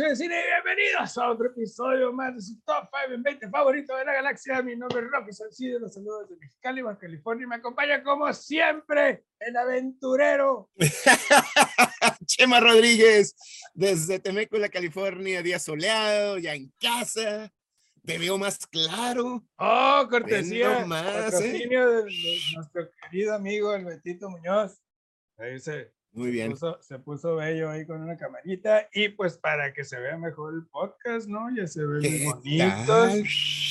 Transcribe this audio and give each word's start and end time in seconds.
Mucho 0.00 0.08
de 0.08 0.16
Cine 0.16 0.34
y 0.40 0.46
bienvenidos 0.46 1.18
a 1.18 1.30
otro 1.30 1.48
episodio 1.48 2.10
más 2.10 2.34
de 2.34 2.40
su 2.40 2.58
Top 2.62 2.88
5 2.90 3.14
en 3.16 3.22
20 3.22 3.50
favorito 3.50 3.94
de 3.96 4.06
la 4.06 4.14
galaxia. 4.14 4.62
Mi 4.62 4.74
nombre 4.74 5.04
es 5.04 5.10
Rocky 5.10 5.30
Salcido, 5.30 5.78
los 5.78 5.92
saludos 5.92 6.26
de 6.30 6.36
Mexicali, 6.36 6.80
Baja 6.80 7.00
California 7.00 7.44
y 7.44 7.46
me 7.46 7.56
acompaña 7.56 8.02
como 8.02 8.32
siempre 8.32 9.24
el 9.38 9.54
aventurero. 9.54 10.70
Chema 12.24 12.60
Rodríguez, 12.60 13.34
desde 13.74 14.18
Temecula, 14.18 14.70
California, 14.70 15.42
día 15.42 15.58
soleado, 15.58 16.38
ya 16.38 16.54
en 16.54 16.72
casa, 16.80 17.52
te 18.02 18.16
veo 18.16 18.38
más 18.38 18.66
claro. 18.68 19.44
Oh, 19.58 20.06
cortesía, 20.08 20.86
más, 20.86 21.38
¿eh? 21.42 21.68
de, 21.68 21.76
de 21.76 22.38
nuestro 22.56 22.90
querido 23.02 23.34
amigo 23.34 23.74
el 23.74 23.84
Betito 23.84 24.30
Muñoz. 24.30 24.80
Ahí 25.36 25.60
se, 25.60 25.92
Muy 26.12 26.30
bien. 26.32 26.50
puso, 26.50 26.76
se 26.82 26.98
puso 26.98 27.36
bello 27.36 27.70
ahí 27.70 27.86
con 27.86 28.00
una 28.02 28.16
camarita 28.16 28.88
y 28.92 29.10
pues 29.10 29.38
para 29.38 29.72
que 29.72 29.84
se 29.84 29.98
vea 30.00 30.16
mejor 30.18 30.54
el 30.54 30.66
podcast, 30.66 31.28
¿no? 31.28 31.54
Ya 31.56 31.66
se 31.68 31.84
ven 31.84 32.00
¿Qué 32.02 32.24
los 32.24 32.34
monitos? 32.36 33.14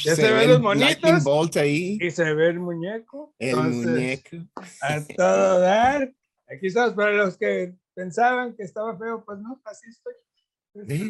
Ya 0.05 0.15
se 0.15 0.23
ve 0.23 0.33
ven 0.33 0.49
los 0.49 0.61
monitos. 0.61 1.23
bolt 1.23 1.57
ahí, 1.57 1.97
y 2.01 2.11
se 2.11 2.33
ve 2.33 2.47
el 2.47 2.59
muñeco. 2.59 3.35
el 3.39 3.49
entonces, 3.49 3.85
muñeco. 3.91 4.37
A 4.81 5.01
todo 5.15 5.59
dar. 5.59 6.13
Aquí 6.47 6.67
estamos 6.67 6.93
para 6.93 7.11
los 7.11 7.37
que 7.37 7.75
pensaban 7.93 8.55
que 8.55 8.63
estaba 8.63 8.97
feo, 8.97 9.23
pues 9.25 9.39
no, 9.39 9.61
así 9.65 9.87
estoy. 9.89 10.13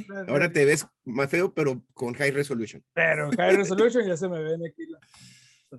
La 0.08 0.22
Ahora 0.32 0.52
te 0.52 0.66
ves 0.66 0.88
más 1.06 1.30
feo, 1.30 1.54
pero 1.54 1.84
con 1.94 2.14
high 2.16 2.32
resolution. 2.32 2.84
Pero 2.94 3.30
High 3.38 3.58
Resolution 3.58 4.08
ya 4.08 4.18
se 4.18 4.28
me 4.28 4.42
ven 4.42 4.62
aquí 4.66 4.86
la- 4.88 5.00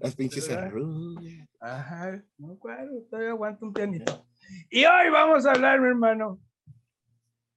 Las 0.00 0.14
pinches 0.14 0.48
arrugas. 0.50 1.24
Ajá, 1.58 2.22
no, 2.38 2.56
claro, 2.60 2.90
todavía 3.10 3.30
aguanto 3.30 3.66
un 3.66 3.72
pianito. 3.72 4.24
Y 4.70 4.84
hoy 4.84 5.10
vamos 5.10 5.46
a 5.46 5.52
hablar, 5.52 5.80
mi 5.80 5.88
hermano, 5.88 6.40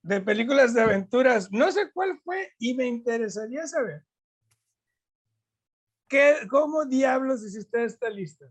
de 0.01 0.19
películas 0.21 0.73
de 0.73 0.81
aventuras. 0.81 1.51
No 1.51 1.71
sé 1.71 1.91
cuál 1.93 2.19
fue 2.23 2.51
y 2.59 2.73
me 2.73 2.85
interesaría 2.85 3.65
saber. 3.67 4.03
¿Qué, 6.07 6.47
¿Cómo 6.49 6.85
diablos 6.85 7.43
hiciste 7.43 7.83
esta 7.83 8.09
lista? 8.09 8.45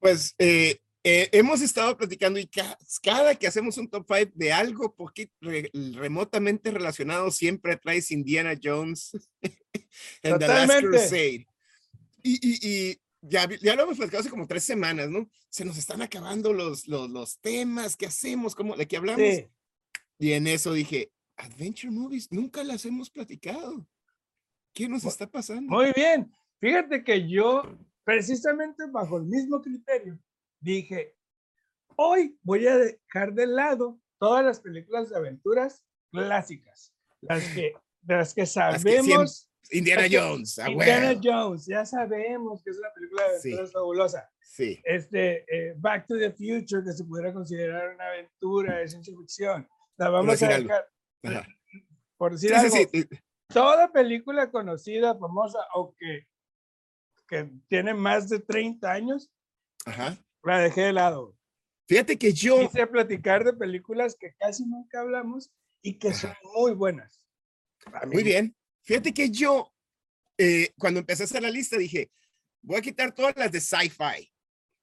Pues 0.00 0.34
eh, 0.38 0.78
eh, 1.04 1.28
hemos 1.32 1.60
estado 1.60 1.96
platicando 1.96 2.38
y 2.38 2.46
ca- 2.46 2.76
cada 3.02 3.34
que 3.34 3.46
hacemos 3.46 3.76
un 3.78 3.88
top 3.88 4.06
5 4.08 4.32
de 4.34 4.52
algo 4.52 4.94
re- 5.40 5.70
remotamente 5.94 6.70
relacionado, 6.70 7.30
siempre 7.30 7.76
traes 7.76 8.10
Indiana 8.10 8.54
Jones 8.60 9.12
en 10.22 10.38
The 10.38 10.48
Last. 10.48 10.80
Crusade. 10.80 11.46
Y, 12.22 12.38
y, 12.42 12.68
y 12.90 13.00
ya, 13.28 13.48
ya 13.60 13.74
lo 13.74 13.84
hemos 13.84 13.96
platicado 13.96 14.20
hace 14.20 14.30
como 14.30 14.46
tres 14.46 14.64
semanas, 14.64 15.08
¿no? 15.08 15.28
Se 15.48 15.64
nos 15.64 15.78
están 15.78 16.02
acabando 16.02 16.52
los, 16.52 16.86
los, 16.88 17.08
los 17.10 17.38
temas, 17.40 17.96
¿qué 17.96 18.06
hacemos? 18.06 18.54
¿Cómo, 18.54 18.76
¿De 18.76 18.86
qué 18.86 18.96
hablamos? 18.96 19.20
Sí, 19.20 19.48
Y 20.18 20.32
en 20.32 20.46
eso 20.46 20.72
dije, 20.72 21.12
Adventure 21.36 21.90
Movies, 21.90 22.30
nunca 22.30 22.62
las 22.62 22.84
hemos 22.84 23.10
platicado. 23.10 23.86
¿Qué 24.72 24.88
nos 24.88 25.04
está 25.04 25.26
pasando? 25.26 25.72
muy 25.72 25.92
bien. 25.94 26.32
Fíjate 26.60 27.04
que 27.04 27.28
yo, 27.28 27.62
precisamente 28.04 28.84
bajo 28.86 29.18
el 29.18 29.24
mismo 29.24 29.60
criterio, 29.60 30.18
dije, 30.60 31.14
hoy 31.96 32.38
voy 32.42 32.66
a 32.66 32.76
dejar 32.76 33.32
de 33.34 33.46
lado 33.46 34.00
todas 34.18 34.44
las 34.44 34.60
películas 34.60 35.10
de 35.10 35.16
aventuras 35.16 35.84
clásicas, 36.10 36.92
las 37.20 37.44
que, 37.48 37.74
las 38.06 38.34
que 38.34 38.46
sabemos. 38.46 39.48
Indiana 39.70 40.04
es 40.04 40.10
que 40.10 40.18
Jones, 40.18 40.58
Indiana. 40.66 41.20
Jones, 41.22 41.66
ya 41.66 41.84
sabemos 41.86 42.62
que 42.62 42.70
es 42.70 42.78
una 42.78 42.92
película 42.92 43.22
de 43.32 43.38
Sí. 43.40 43.48
aventuras 43.48 43.72
fabulosa. 43.72 44.30
Sí. 44.42 44.80
Este, 44.84 45.44
eh, 45.48 45.74
Back 45.76 46.06
to 46.06 46.18
the 46.18 46.30
Future, 46.30 46.84
que 46.84 46.92
se 46.92 47.04
pudiera 47.04 47.32
considerar 47.32 47.94
una 47.94 48.06
aventura 48.08 48.78
de 48.78 48.88
ciencia 48.88 49.14
ficción. 49.16 49.68
La 49.96 50.10
vamos 50.10 50.42
a 50.42 50.46
algo. 50.48 50.68
dejar, 50.68 50.88
Ajá. 51.24 51.48
por 52.16 52.32
decir 52.32 52.50
Sí, 52.50 52.56
sí, 52.70 52.78
algo, 52.78 52.90
sí, 52.92 52.98
eh, 53.10 53.20
toda 53.48 53.90
película 53.92 54.50
conocida, 54.50 55.16
famosa 55.18 55.58
o 55.74 55.94
que, 55.98 56.26
que 57.28 57.50
tiene 57.68 57.94
más 57.94 58.28
de 58.28 58.40
30 58.40 58.92
años, 58.92 59.30
Ajá. 59.86 60.16
la 60.42 60.58
dejé 60.60 60.82
de 60.82 60.92
lado. 60.92 61.36
Fíjate 61.88 62.16
que 62.18 62.32
yo, 62.32 62.60
Quise 62.60 62.86
platicar 62.86 63.44
de 63.44 63.52
películas 63.52 64.16
que 64.18 64.32
casi 64.38 64.64
nunca 64.66 65.00
hablamos 65.00 65.50
y 65.82 65.98
que 65.98 66.12
son 66.14 66.32
muy 66.54 66.72
buenas. 66.72 67.22
Muy 68.10 68.22
bien, 68.22 68.56
fíjate 68.84 69.12
que 69.12 69.30
yo, 69.30 69.72
eh, 70.38 70.72
cuando 70.78 71.00
empecé 71.00 71.24
a 71.24 71.26
hacer 71.26 71.42
la 71.42 71.50
lista, 71.50 71.76
dije, 71.76 72.10
voy 72.62 72.78
a 72.78 72.82
quitar 72.82 73.14
todas 73.14 73.36
las 73.36 73.50
de 73.50 73.60
sci-fi. 73.60 74.30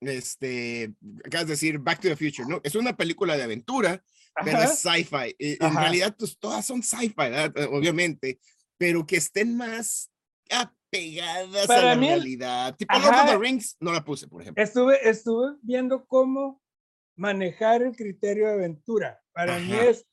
Este, 0.01 0.93
acabas 1.23 1.47
de 1.47 1.53
decir 1.53 1.77
Back 1.77 2.01
to 2.01 2.07
the 2.09 2.15
Future, 2.15 2.47
¿no? 2.47 2.59
Es 2.63 2.75
una 2.75 2.97
película 2.97 3.37
de 3.37 3.43
aventura, 3.43 4.03
pero 4.43 4.57
Ajá, 4.57 4.65
es 4.65 4.79
sci-fi. 4.79 5.35
Eh, 5.37 5.57
En 5.59 5.75
realidad, 5.75 6.15
pues 6.17 6.37
todas 6.37 6.65
son 6.65 6.81
sci-fi, 6.81 7.31
obviamente, 7.69 8.39
pero 8.77 9.05
que 9.05 9.17
estén 9.17 9.55
más 9.55 10.11
apegadas 10.49 11.69
a 11.69 11.81
la 11.81 11.95
mí 11.95 12.07
realidad. 12.07 12.75
Tipo 12.75 12.97
Lord 12.97 13.13
of 13.13 13.29
the 13.29 13.37
Rings, 13.37 13.77
no 13.79 13.91
la 13.91 14.03
puse, 14.03 14.27
por 14.27 14.41
ejemplo. 14.41 14.63
Estuve, 14.63 15.07
estuve 15.07 15.55
viendo 15.61 16.05
cómo 16.05 16.61
manejar 17.15 17.83
el 17.83 17.95
criterio 17.95 18.47
de 18.47 18.53
aventura. 18.53 19.21
Para 19.33 19.59
mí 19.59 19.73
es 19.73 20.05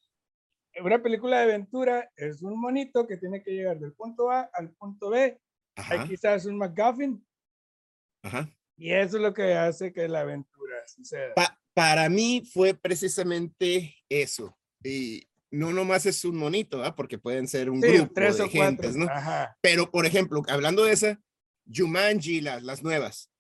una 0.83 1.03
película 1.03 1.39
de 1.39 1.45
aventura, 1.45 2.11
es 2.17 2.43
un 2.43 2.59
monito 2.61 3.07
que 3.07 3.17
tiene 3.17 3.43
que 3.43 3.51
llegar 3.53 3.79
del 3.79 3.93
punto 3.93 4.31
A 4.31 4.51
al 4.53 4.71
punto 4.71 5.11
B. 5.11 5.41
Hay 5.77 5.99
Ajá, 5.99 6.09
quizás 6.09 6.45
un 6.47 6.57
McGuffin 6.59 7.25
ajá. 8.23 8.51
y 8.77 8.93
eso 8.93 9.17
es 9.17 9.23
lo 9.23 9.33
que 9.33 9.55
hace 9.55 9.93
que 9.93 10.09
la 10.09 10.21
aventura 10.21 10.77
suceda. 10.87 11.35
Pa- 11.35 11.59
para 11.75 12.09
mí 12.09 12.43
fue 12.53 12.75
precisamente 12.75 13.95
eso. 14.09 14.57
Y 14.83 15.29
no 15.51 15.73
nomás 15.73 16.05
es 16.07 16.25
un 16.25 16.37
monito, 16.37 16.83
¿ah? 16.85 16.95
porque 16.97 17.19
pueden 17.19 17.47
ser 17.47 17.71
un 17.71 17.81
Sí, 17.81 17.93
grupo 17.93 18.13
tres 18.15 18.37
de 18.39 18.43
o 18.43 18.47
cuatro. 18.51 18.65
gentes, 18.65 18.97
¿no? 18.97 19.07
Ajá. 19.09 19.57
Pero, 19.61 19.91
por 19.91 20.05
ejemplo, 20.05 20.43
hablando 20.49 20.85
de 20.85 20.93
esa, 20.93 21.21
Jumanji, 21.73 22.41
las, 22.41 22.63
las 22.65 22.83
nuevas. 22.83 23.31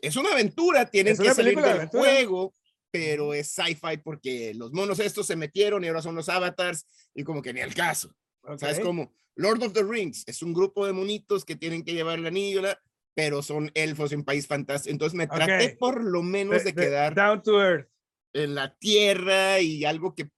Es 0.00 0.16
una 0.16 0.32
aventura, 0.32 0.86
tienen 0.90 1.12
Es 1.14 1.20
que 1.20 1.34
salir 1.34 1.56
de 1.60 1.74
del 1.74 1.88
juego, 1.88 2.54
pero 2.90 3.34
es 3.34 3.48
sci-fi 3.52 3.98
porque 4.02 4.54
los 4.54 4.72
monos 4.72 4.98
estos 4.98 5.26
se 5.26 5.36
metieron 5.36 5.84
y 5.84 5.88
ahora 5.88 6.02
son 6.02 6.14
los 6.14 6.28
avatars 6.28 6.86
y 7.14 7.24
como 7.24 7.42
que 7.42 7.52
ni 7.52 7.60
al 7.60 7.74
caso. 7.74 8.14
¿Sabes 8.58 8.78
ok. 8.78 8.84
cómo? 8.84 9.12
Lord 9.34 9.62
of 9.62 9.72
the 9.72 9.82
Rings 9.84 10.24
es 10.26 10.42
un 10.42 10.52
grupo 10.54 10.86
de 10.86 10.92
monitos 10.92 11.44
que 11.44 11.54
tienen 11.56 11.84
que 11.84 11.92
llevar 11.92 12.18
el 12.18 12.26
anillo, 12.26 12.62
la- 12.62 12.80
pero 13.14 13.42
son 13.42 13.70
elfos 13.74 14.12
en 14.12 14.24
país 14.24 14.46
fantástico. 14.46 14.92
Entonces 14.92 15.16
me 15.16 15.26
traté 15.26 15.72
Ok. 15.72 15.78
por 15.78 16.02
lo 16.04 16.22
menos 16.22 16.64
de, 16.64 16.74
quedar 16.74 17.14
Down 17.14 17.42
to 17.42 17.60
Earth. 17.60 17.88
en 18.32 18.54
la 18.54 18.74
tierra 18.76 19.60
y 19.60 19.84
algo 19.84 20.14
que 20.14 20.30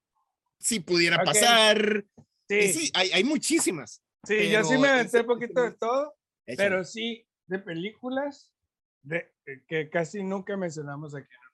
sí 0.58 0.80
pudiera 0.80 1.16
Ok. 1.18 1.24
pasar. 1.24 2.04
Sí, 2.48 2.56
Y 2.56 2.68
sí, 2.72 2.86
sí, 2.86 2.90
hay, 2.94 3.10
hay 3.12 3.22
muchísimas. 3.24 4.02
yo 4.28 4.64
sí 4.64 4.76
me 4.78 4.88
aventé 4.88 5.20
un 5.20 5.26
poquito 5.26 5.62
de 5.62 5.72
todo, 5.72 6.16
Échale. 6.46 6.68
pero 6.70 6.84
sí 6.84 7.26
de 7.46 7.58
películas 7.58 8.50
de, 9.02 9.32
eh, 9.46 9.62
que 9.68 9.88
casi 9.88 10.22
nunca 10.22 10.56
mencionamos 10.56 11.14
aquí 11.14 11.28
en. 11.32 11.49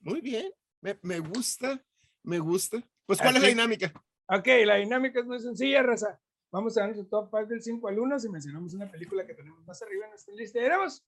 Muy 0.00 0.20
bien, 0.20 0.50
me, 0.80 0.98
me 1.02 1.18
gusta, 1.18 1.84
me 2.22 2.38
gusta. 2.38 2.82
Pues, 3.06 3.20
¿cuál 3.20 3.36
es 3.36 3.42
la 3.42 3.48
dinámica? 3.48 3.92
Ok, 4.26 4.46
la 4.64 4.76
dinámica 4.76 5.20
es 5.20 5.26
muy 5.26 5.40
sencilla, 5.40 5.82
Raza. 5.82 6.20
Vamos 6.50 6.76
a 6.76 6.80
dar 6.80 6.94
nuestro 6.94 7.06
top 7.06 7.30
5 7.30 7.46
del 7.46 7.62
5 7.62 7.88
al 7.88 7.98
1 7.98 8.18
si 8.20 8.28
mencionamos 8.28 8.74
una 8.74 8.90
película 8.90 9.26
que 9.26 9.34
tenemos 9.34 9.64
más 9.66 9.80
arriba 9.82 10.04
en 10.04 10.10
nuestra 10.10 10.34
lista. 10.34 10.60
Éramos 10.60 11.04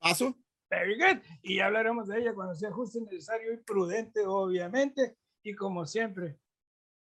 Paso. 0.00 0.36
very 0.68 0.96
good. 0.98 1.22
Y 1.42 1.56
ya 1.56 1.66
hablaremos 1.66 2.08
de 2.08 2.18
ella 2.18 2.34
cuando 2.34 2.54
sea 2.54 2.72
justo 2.72 3.00
necesario 3.00 3.52
y 3.52 3.56
prudente, 3.58 4.20
obviamente. 4.26 5.16
Y 5.42 5.54
como 5.54 5.86
siempre, 5.86 6.38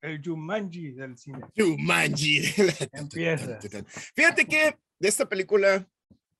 el 0.02 0.22
Jumanji 0.22 0.92
del 0.92 1.16
cine. 1.16 1.40
Jumanji. 1.56 2.42
Empieza. 2.92 3.58
Fíjate 4.14 4.46
que 4.46 4.78
de 4.98 5.08
esta 5.08 5.26
película 5.26 5.88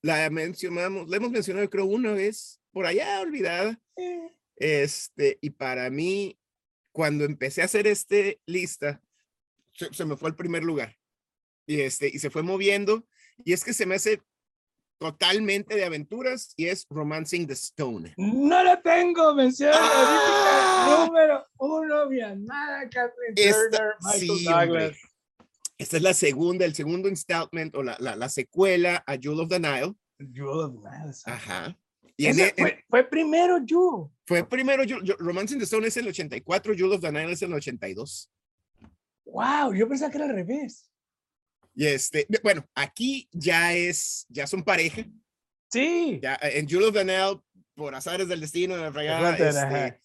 la 0.02 0.28
mencionamos, 0.28 1.08
la 1.08 1.16
hemos 1.16 1.31
mencionado 1.31 1.69
creo 1.70 1.87
una 1.87 2.12
vez, 2.12 2.60
por 2.70 2.84
allá 2.84 3.20
olvidada. 3.20 3.81
Eh, 3.96 4.34
Este, 4.56 5.38
y 5.40 5.50
para 5.50 5.90
mí, 5.90 6.38
cuando 6.92 7.24
empecé 7.24 7.62
a 7.62 7.66
hacer 7.66 7.86
este 7.86 8.40
lista, 8.46 9.00
se, 9.74 9.92
se 9.92 10.04
me 10.04 10.16
fue 10.16 10.30
al 10.30 10.36
primer 10.36 10.62
lugar. 10.62 10.96
Y 11.66 11.80
este, 11.80 12.08
y 12.08 12.18
se 12.18 12.30
fue 12.30 12.42
moviendo. 12.42 13.06
Y 13.44 13.52
es 13.52 13.64
que 13.64 13.72
se 13.72 13.86
me 13.86 13.96
hace 13.96 14.22
totalmente 14.98 15.74
de 15.74 15.84
aventuras 15.84 16.54
y 16.56 16.66
es 16.68 16.86
Romancing 16.88 17.46
the 17.48 17.52
Stone. 17.54 18.14
No 18.16 18.62
la 18.62 18.80
tengo, 18.80 19.34
mención 19.34 19.72
¡Ah! 19.74 21.04
número 21.06 21.44
uno, 21.58 22.08
mi 22.08 22.20
amada 22.20 22.88
Catherine 22.88 23.34
Esta- 23.34 23.70
Turner, 23.70 23.94
Michael 24.02 24.38
sí, 24.38 24.46
hombre. 24.46 24.66
Douglas. 24.66 24.98
Esta 25.76 25.96
es 25.96 26.02
la 26.04 26.14
segunda, 26.14 26.64
el 26.64 26.74
segundo 26.74 27.08
installment 27.08 27.74
o 27.74 27.82
la, 27.82 27.96
la, 27.98 28.14
la 28.14 28.28
secuela 28.28 29.02
a 29.06 29.16
Jewel 29.16 29.40
of 29.40 29.48
the 29.48 29.58
Nile. 29.58 29.94
Jewel 30.32 30.60
of 30.70 30.74
Madison. 30.82 31.32
Ajá. 31.32 31.76
Y 32.16 32.26
en 32.26 32.32
Ese 32.32 32.43
e- 32.44 32.55
en- 32.56 32.64
fue, 32.66 32.84
fue 32.88 33.05
primero 33.11 33.58
Jewel. 33.66 34.08
fue 34.26 34.49
primero, 34.49 34.84
Jewel- 34.84 35.02
Jewel- 35.05 35.19
Romancing 35.19 35.58
the 35.58 35.64
Stone 35.64 35.87
es 35.88 35.96
el 35.96 36.06
84, 36.08 36.75
Jewel 36.75 36.93
of 36.93 37.00
the 37.00 37.11
Nile 37.11 37.32
es 37.32 37.43
el 37.43 37.52
82. 37.52 38.31
Wow, 39.26 39.75
yo 39.75 39.88
pensaba 39.88 40.11
que 40.11 40.19
era 40.19 40.26
al 40.26 40.34
revés. 40.34 40.90
Y 41.75 41.87
este, 41.87 42.26
bueno, 42.43 42.64
aquí 42.75 43.28
ya 43.32 43.75
es, 43.75 44.26
ya 44.28 44.46
son 44.46 44.62
pareja. 44.62 45.05
Sí. 45.72 46.20
Ya, 46.22 46.38
en 46.40 46.69
Jewel 46.69 46.87
of 46.88 46.94
the 46.94 47.05
Nile, 47.05 47.40
por 47.75 47.94
azares 47.96 48.28
del 48.28 48.40
destino, 48.40 48.76
de 48.76 48.82
la 48.90 49.19
ajá. 49.19 49.87
este, 49.88 50.00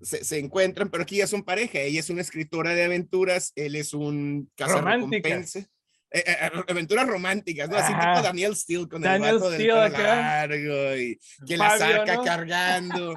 se, 0.00 0.24
se 0.24 0.38
encuentran, 0.38 0.90
pero 0.90 1.02
aquí 1.02 1.16
ya 1.16 1.26
son 1.26 1.42
pareja. 1.42 1.80
Ella 1.80 1.98
es 1.98 2.08
una 2.10 2.20
escritora 2.20 2.74
de 2.74 2.84
aventuras, 2.84 3.52
él 3.56 3.74
es 3.74 3.94
un 3.94 4.48
cazarrecompensa. 4.54 5.68
Románticas. 6.12 6.14
Eh, 6.14 6.24
eh, 6.26 6.64
aventuras 6.68 7.06
románticas, 7.06 7.68
¿no? 7.70 7.76
Así 7.76 7.92
Ajá. 7.92 8.14
tipo 8.14 8.22
Daniel 8.22 8.56
Steele 8.56 8.88
con 8.88 9.02
Daniel 9.02 9.30
el 9.30 9.34
vato 9.36 9.50
del 9.50 9.60
Steele 9.60 9.72
pelo 9.72 9.82
acá. 9.82 10.46
largo 10.46 10.96
y 10.96 11.20
que 11.46 11.56
la 11.56 11.70
Fabio, 11.70 11.96
saca 11.96 12.14
¿no? 12.16 12.24
cargando. 12.24 13.14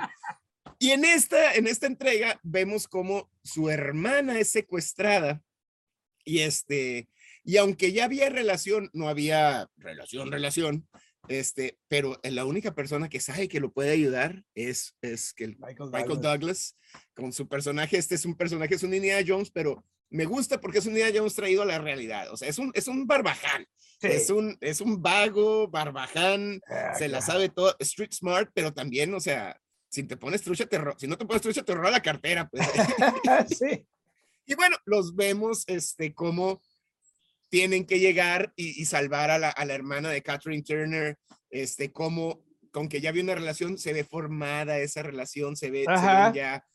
Y 0.80 0.92
en 0.92 1.06
esta, 1.06 1.54
en 1.54 1.68
esta 1.68 1.88
entrega 1.88 2.40
vemos 2.44 2.88
como 2.88 3.30
su 3.44 3.70
hermana 3.70 4.40
es 4.40 4.50
secuestrada 4.50 5.42
y 6.26 6.40
este, 6.40 7.08
y 7.44 7.58
aunque 7.58 7.92
ya 7.92 8.06
había 8.06 8.30
relación, 8.30 8.90
no 8.94 9.08
había 9.08 9.70
relación, 9.78 10.32
relación, 10.32 10.88
este, 11.28 11.78
pero 11.88 12.20
la 12.24 12.46
única 12.46 12.74
persona 12.74 13.10
que 13.10 13.20
sabe 13.20 13.48
que 13.48 13.60
lo 13.60 13.72
puede 13.72 13.92
ayudar 13.92 14.44
es, 14.54 14.96
es 15.02 15.34
que 15.34 15.46
el 15.46 15.58
Michael, 15.58 15.92
Michael 15.92 16.22
Douglas. 16.22 16.22
Douglas 16.22 16.78
con 17.14 17.34
su 17.34 17.48
personaje. 17.48 17.98
Este 17.98 18.16
es 18.16 18.26
un 18.26 18.36
personaje, 18.36 18.76
es 18.76 18.84
un 18.84 18.94
Indiana 18.94 19.26
Jones, 19.26 19.52
pero 19.52 19.84
me 20.10 20.26
gusta 20.26 20.62
porque 20.62 20.80
es 20.80 20.86
un 20.86 20.92
Indiana 20.94 21.18
Jones 21.18 21.36
traído 21.36 21.62
a 21.62 21.66
la 21.66 21.80
realidad. 21.80 22.32
O 22.32 22.38
sea, 22.38 22.48
es 22.48 22.58
un, 22.60 22.72
es 22.74 22.88
un 22.88 23.06
barbaján, 23.08 23.66
Sí. 24.02 24.08
es, 24.08 24.30
un, 24.30 24.58
es 24.62 24.82
un 24.82 25.02
vago, 25.02 25.68
barbaján, 25.70 26.62
Ah, 26.68 26.94
se 26.98 27.08
la 27.08 27.22
sabe 27.22 27.50
todo, 27.50 27.76
street 27.80 28.12
smart, 28.14 28.50
pero 28.54 28.74
también, 28.74 29.14
o 29.14 29.20
sea, 29.20 29.60
si 29.90 30.04
te 30.04 30.18
pones 30.18 30.42
trucha, 30.42 30.66
te 30.66 30.78
ro- 30.78 30.96
si 30.98 31.08
no 31.08 31.18
te 31.18 31.26
pones 31.26 31.42
trucha, 31.42 31.64
te 31.64 31.74
roba 31.74 31.90
la 31.92 32.02
cartera. 32.02 32.48
Pues. 32.50 32.68
sí. 33.60 33.86
y 34.46 34.56
bueno, 34.56 34.76
los 34.86 35.16
vemos 35.16 35.64
este, 35.68 36.14
como 36.14 36.62
tienen 37.50 37.86
que 37.86 38.00
llegar 38.00 38.52
y, 38.58 38.82
y 38.82 38.86
salvar 38.86 39.32
a 39.32 39.38
la, 39.40 39.50
a 39.50 39.64
la 39.66 39.74
hermana 39.74 40.10
de 40.10 40.22
Catherine 40.22 40.64
Turner, 40.64 41.18
este, 41.50 41.92
como 41.92 42.44
con 42.72 42.90
que 42.90 43.00
ya 43.00 43.10
había 43.10 43.24
una 43.24 43.36
relación, 43.36 43.78
se 43.78 43.94
ve 43.94 44.04
formada 44.04 44.78
esa 44.80 45.02
relación, 45.04 45.56
se 45.56 45.72
ve, 45.72 45.86
se 45.86 46.38
ya 46.38 46.66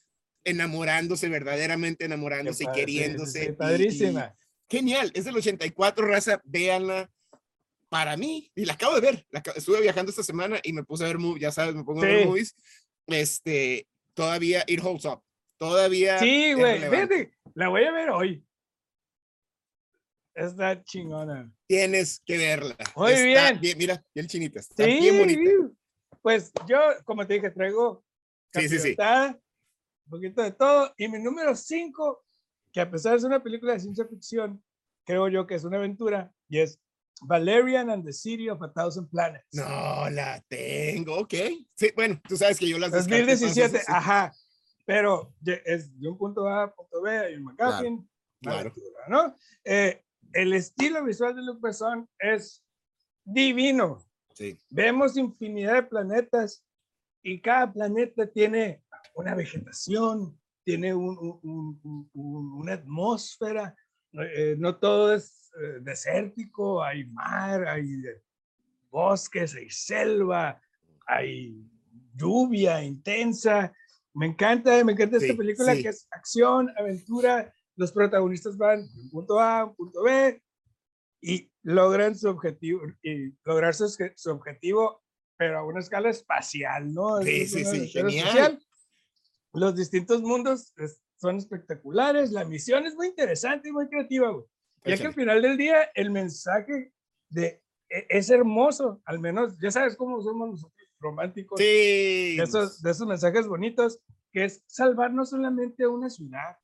enamorándose, 0.44 1.28
verdaderamente 1.28 2.04
enamorándose 2.04 2.64
y 2.64 2.66
padre, 2.66 2.81
sí, 2.87 2.92
sí, 2.92 2.98
queriéndose. 2.98 3.40
sí, 3.44 3.48
y- 3.50 3.52
padrísima. 3.52 4.34
y 4.69 4.76
genial, 4.76 5.10
es 5.14 5.25
del 5.25 5.37
84, 5.37 6.06
raza, 6.06 6.40
véanla. 6.44 7.10
Para 7.88 8.16
mí, 8.16 8.50
y 8.54 8.64
la 8.66 8.75
acabo 8.75 8.94
de 8.94 9.00
ver, 9.00 9.26
la, 9.31 9.42
estuve 9.56 9.81
viajando 9.81 10.10
esta 10.10 10.22
semana 10.22 10.60
y 10.62 10.72
me 10.72 10.84
puse 10.84 11.02
a 11.02 11.08
ver, 11.08 11.19
movies, 11.19 11.42
ya 11.42 11.50
sabes, 11.50 11.75
me 11.75 11.82
pongo 11.82 12.02
a 12.02 12.06
ver 12.06 12.20
Sí. 12.22 12.25
movies. 12.28 12.54
Este, 13.08 13.88
todavía, 14.14 14.62
it 14.69 14.81
holds 14.81 15.04
up. 15.06 15.20
Todavía. 15.58 16.19
Sí, 16.20 16.52
güey. 16.54 16.78
Fíjate, 16.88 17.32
la 17.54 17.69
voy 17.69 17.82
a 17.84 17.90
ver 17.90 18.10
hoy. 18.10 18.44
Está 20.34 20.82
chingona. 20.84 21.52
Tienes 21.66 22.22
que 22.25 22.38
verla. 22.38 22.76
Muy 22.96 23.12
Está 23.12 23.52
bien. 23.52 23.76
Mira, 23.76 24.04
bien 24.14 24.26
chinita. 24.28 24.60
Está 24.60 24.84
Sí, 24.84 25.00
bien 25.00 25.19
bonita. 25.19 25.50
pues 26.22 26.52
yo, 26.69 26.78
como 27.04 27.26
te 27.26 27.34
dije, 27.34 27.50
traigo 27.50 28.04
Sí, 28.54 28.69
sí, 28.69 28.78
sí. 28.78 28.96
Un 30.11 30.19
poquito 30.19 30.43
de 30.43 30.51
todo. 30.51 30.93
Y 30.97 31.09
mi 31.09 31.19
número 31.19 31.55
5, 31.55 32.25
que 32.73 32.81
a 32.81 32.91
pesar 32.91 33.15
de 33.15 33.21
ser 33.21 33.29
una 33.29 33.43
película 33.43 33.73
de 33.73 33.81
ciencia 33.81 34.07
ficción, 34.07 34.62
creo 35.05 35.29
yo 35.29 35.47
que 35.47 35.55
es 35.55 35.65
una 35.65 35.77
aventura, 35.77 36.33
y 36.49 36.59
es 36.59 36.81
Valerian 37.23 37.91
and 37.91 38.05
the 38.05 38.12
City 38.12 38.49
of 38.49 38.61
a 38.62 38.73
Thousand 38.73 39.09
Planets. 39.09 39.47
No 39.53 40.11
la 40.11 40.41
tengo, 40.49 41.19
ok. 41.19 41.35
Sí, 41.75 41.93
bueno, 41.95 42.21
tú 42.29 42.37
sabes 42.37 42.59
que 42.59 42.69
yo 42.69 42.79
las 42.79 42.91
descarto, 42.91 43.17
2017, 43.17 43.65
entonces, 43.67 43.87
sí. 43.87 43.93
ajá. 43.95 44.33
Pero 44.85 45.33
es 45.45 46.01
de 46.01 46.09
un 46.09 46.19
punto 46.19 46.49
A 46.49 46.65
a 46.65 46.75
punto 46.75 47.03
B, 47.03 47.17
hay 47.17 47.35
un 47.37 47.45
McGuffin, 47.45 47.93
una 47.95 48.09
claro. 48.41 48.59
aventura, 48.59 49.09
¿no? 49.09 49.37
Eh, 49.65 50.03
el 50.33 50.53
estilo 50.53 51.05
visual 51.05 51.37
de 51.37 51.43
Luc 51.43 51.61
Besson 51.61 52.09
es 52.19 52.65
divino. 53.25 54.05
Sí, 54.35 54.59
Vemos 54.71 55.17
infinidad 55.17 55.75
de 55.75 55.83
planetas 55.85 56.65
y 57.23 57.41
cada 57.41 57.71
planeta 57.73 58.27
tiene 58.27 58.83
una 59.14 59.35
vegetación, 59.35 60.38
tiene 60.64 60.94
un- 60.94 61.19
un- 61.19 61.41
un- 61.43 61.81
un- 61.82 62.11
un- 62.14 62.52
una 62.61 62.73
atmósfera. 62.75 63.75
eh, 64.12 64.56
no 64.58 64.76
todo 64.76 65.14
es 65.14 65.52
eh, 65.62 65.79
desértico, 65.82 66.82
hay 66.82 67.05
mar, 67.06 67.67
hay 67.69 67.85
eh, 68.06 68.23
bosques, 68.91 69.55
hay 69.55 69.70
selva, 69.70 70.61
hay 71.06 71.56
lluvia 72.17 72.82
intensa. 72.82 73.73
Me 74.12 74.26
encanta, 74.26 74.85
me 74.85 74.93
encanta 74.93 75.17
esta 75.19 75.37
película 75.37 75.75
sí. 75.76 75.82
que 75.82 75.88
es 75.91 76.08
acción, 76.11 76.70
aventura. 76.76 77.52
Los 77.76 77.93
protagonistas 77.93 78.56
van 78.56 78.81
de 78.93 79.00
un 79.00 79.11
punto 79.11 79.38
A 79.38 79.61
a 79.61 79.64
un 79.67 79.76
punto 79.76 80.02
B 80.02 80.43
y 81.23 81.50
logran 81.62 82.17
su 82.17 82.29
objetivo 82.29 82.82
y 83.02 83.32
lograr 83.44 83.75
su, 83.75 83.88
su 84.17 84.31
objetivo, 84.31 85.02
pero 85.37 85.58
a 85.58 85.64
una 85.64 85.79
escala 85.81 86.11
espacial, 86.11 86.93
¿no? 86.93 87.23
Sí, 87.23 87.43
Es 87.43 87.52
sí, 87.52 87.64
sí, 87.64 87.88
genial. 87.88 88.61
Los 89.52 89.75
distintos 89.76 90.23
mundos 90.23 90.73
es- 90.76 91.02
son 91.17 91.37
espectaculares, 91.37 92.31
la 92.32 92.44
misión 92.44 92.87
es 92.87 92.94
muy 92.94 93.08
interesante 93.08 93.69
y 93.69 93.73
muy 93.73 93.88
creativa, 93.88 94.31
güey. 94.31 94.44
Ya 94.85 94.97
que 94.97 95.06
al 95.08 95.14
final 95.14 95.43
del 95.43 95.56
día 95.58 95.91
el 95.94 96.11
mensaje 96.11 96.94
de 97.29 97.62
e- 97.91 98.06
es 98.08 98.31
hermoso, 98.31 99.02
al 99.05 99.19
menos 99.19 99.58
ya 99.61 99.70
sabes 99.70 99.97
cómo 99.97 100.23
somos 100.23 100.50
nosotros 100.50 100.88
románticos, 101.00 101.58
Sí. 101.58 102.37
de 102.37 102.43
esos, 102.43 102.81
de 102.81 102.91
esos 102.91 103.06
mensajes 103.06 103.47
bonitos, 103.47 104.00
que 104.32 104.44
es 104.44 104.62
salvar 104.67 105.12
no 105.12 105.26
solamente 105.26 105.85
a 105.85 105.88
una 105.88 106.08
ciudad, 106.08 106.56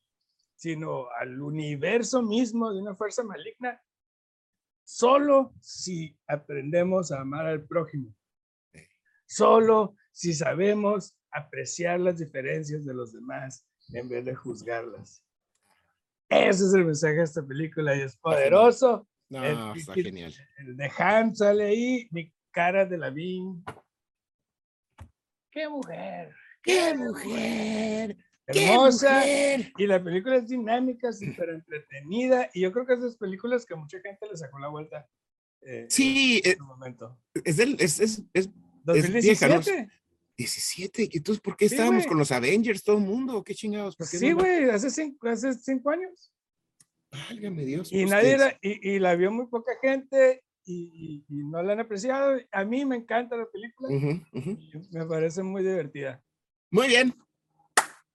sino 0.54 1.10
al 1.20 1.40
universo 1.42 2.22
mismo 2.22 2.72
de 2.72 2.80
una 2.80 2.94
fuerza 2.94 3.22
maligna, 3.24 3.82
solo 4.84 5.52
si 5.60 6.16
aprendemos 6.28 7.10
a 7.12 7.20
amar 7.20 7.46
al 7.46 7.66
prójimo, 7.66 8.14
solo 9.26 9.96
si 10.12 10.32
sabemos 10.32 11.14
apreciar 11.36 12.00
las 12.00 12.18
diferencias 12.18 12.84
de 12.84 12.94
los 12.94 13.12
demás 13.12 13.66
en 13.92 14.08
vez 14.08 14.24
de 14.24 14.34
juzgarlas. 14.34 15.22
Ese 16.28 16.64
es 16.64 16.74
el 16.74 16.84
mensaje 16.84 17.14
de 17.16 17.22
esta 17.22 17.42
película 17.46 17.94
y 17.96 18.00
es 18.00 18.16
poderoso. 18.16 19.06
No, 19.28 19.44
el- 19.44 19.76
está 19.78 19.94
el- 19.94 20.02
genial. 20.04 20.34
El 20.58 20.76
de 20.76 20.90
Han 20.98 21.34
sale 21.36 21.64
ahí, 21.64 22.08
mi 22.10 22.32
cara 22.50 22.84
de 22.86 22.96
la 22.98 23.12
¡Qué 25.50 25.68
mujer! 25.68 26.34
¡Qué 26.62 26.94
mujer! 26.94 28.16
Hermosa. 28.46 29.14
mujer! 29.20 29.72
Y 29.78 29.86
la 29.86 30.02
película 30.02 30.36
es 30.36 30.48
dinámica, 30.48 31.12
súper 31.12 31.50
entretenida. 31.50 32.48
Y 32.54 32.62
yo 32.62 32.72
creo 32.72 32.86
que 32.86 32.94
es 32.94 33.00
de 33.00 33.06
esas 33.08 33.18
películas 33.18 33.66
que 33.66 33.74
mucha 33.74 34.00
gente 34.00 34.26
le 34.28 34.36
sacó 34.36 34.58
la 34.58 34.68
vuelta. 34.68 35.08
eh, 35.62 35.86
Sí, 35.88 36.40
en 36.44 36.52
eh, 36.52 36.56
momento. 36.60 37.18
es 37.44 37.56
del, 37.56 37.76
es, 37.80 37.98
es, 38.00 38.22
es 38.34 38.48
Es 38.94 39.12
vieja, 39.12 39.48
¿no? 39.48 39.60
2017. 40.36 41.02
17. 41.02 41.02
¿y 41.12 41.16
Entonces, 41.18 41.40
¿por 41.42 41.56
qué 41.56 41.68
Sí, 41.68 41.74
estábamos 41.74 42.02
güey. 42.04 42.08
con 42.08 42.18
los 42.18 42.32
Avengers, 42.32 42.82
todo 42.82 42.98
el 42.98 43.04
mundo? 43.04 43.42
¿Qué 43.42 43.54
chingados? 43.54 43.96
¿Por 43.96 44.08
qué 44.08 44.18
Sí, 44.18 44.30
no 44.30 44.36
güey, 44.36 44.68
hace 44.70 44.90
cinco, 44.90 45.28
hace 45.28 45.54
cinco 45.54 45.90
años. 45.90 46.32
Válgame 47.10 47.64
Dios. 47.64 47.90
Y 47.92 48.02
pues, 48.02 48.10
nadie 48.10 48.36
la, 48.36 48.58
y, 48.60 48.90
y 48.96 48.98
la 48.98 49.14
vio 49.16 49.30
muy 49.30 49.46
poca 49.46 49.72
gente 49.80 50.42
y, 50.64 51.24
y- 51.28 51.44
no 51.44 51.62
la 51.62 51.72
han 51.72 51.80
apreciado. 51.80 52.38
A 52.52 52.64
mí 52.64 52.84
me 52.84 52.96
encanta 52.96 53.36
la 53.36 53.46
película. 53.50 53.88
Ujú, 53.96 54.20
ujú. 54.32 54.50
y 54.60 54.72
Me 54.90 55.06
parece 55.06 55.42
muy 55.42 55.62
divertida. 55.62 56.22
Muy 56.70 56.88
bien. 56.88 57.14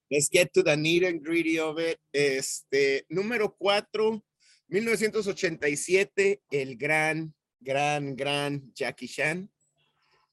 Let's 0.10 0.30
get 0.30 0.50
to 0.54 0.62
the 0.64 0.76
nitty 0.76 1.06
and 1.06 1.22
gritty 1.26 1.58
of 1.58 1.80
it. 1.80 1.98
Este, 2.12 3.06
número 3.10 3.56
4, 3.58 4.22
1987, 4.68 6.42
el 6.52 6.76
gran, 6.78 7.34
gran, 7.60 8.16
gran 8.16 8.74
Jackie 8.74 9.08
Chan. 9.08 9.50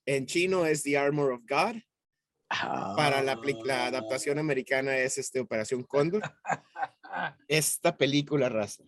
En 0.08 0.24
chino 0.24 0.64
es 0.64 0.82
The 0.84 0.96
Armor 0.96 1.32
of 1.32 1.42
God. 1.46 1.82
Para 2.48 3.20
la, 3.22 3.38
la 3.66 3.86
adaptación 3.88 4.38
americana 4.38 4.96
es 4.96 5.18
este 5.18 5.38
Operación 5.38 5.82
Cóndor. 5.82 6.22
Ah, 7.04 7.36
Esta 7.46 7.94
película, 7.98 8.48
raza. 8.48 8.84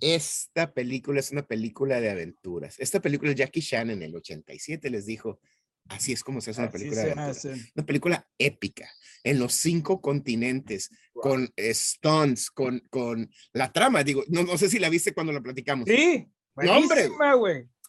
Esta 0.00 0.74
película 0.74 1.20
es 1.20 1.30
una 1.30 1.46
película 1.46 1.98
de 1.98 2.10
aventuras. 2.10 2.78
Esta 2.78 3.00
película 3.00 3.32
Jackie 3.32 3.62
Chan 3.62 3.88
en 3.88 4.02
el 4.02 4.14
87 4.14 4.90
les 4.90 5.06
dijo, 5.06 5.40
así 5.88 6.12
es 6.12 6.22
como 6.22 6.42
se 6.42 6.50
hace 6.50 6.60
una 6.60 6.70
película 6.70 6.96
de 7.02 7.12
aventuras. 7.12 7.36
hacen. 7.38 7.66
Una 7.74 7.86
película 7.86 8.28
épica 8.36 8.86
en 9.22 9.38
los 9.38 9.54
cinco 9.54 10.00
continentes, 10.02 10.90
Wow. 11.14 11.22
con 11.22 11.54
stunts, 11.72 12.50
con, 12.50 12.80
con 12.90 13.30
la 13.54 13.72
trama. 13.72 14.04
Digo, 14.04 14.24
no, 14.28 14.42
no 14.42 14.58
sé 14.58 14.68
si 14.68 14.78
la 14.78 14.90
viste 14.90 15.14
cuando 15.14 15.32
la 15.32 15.40
platicamos. 15.40 15.88
Sí, 15.88 16.26
No, 16.56 16.76
hombre. 16.76 17.08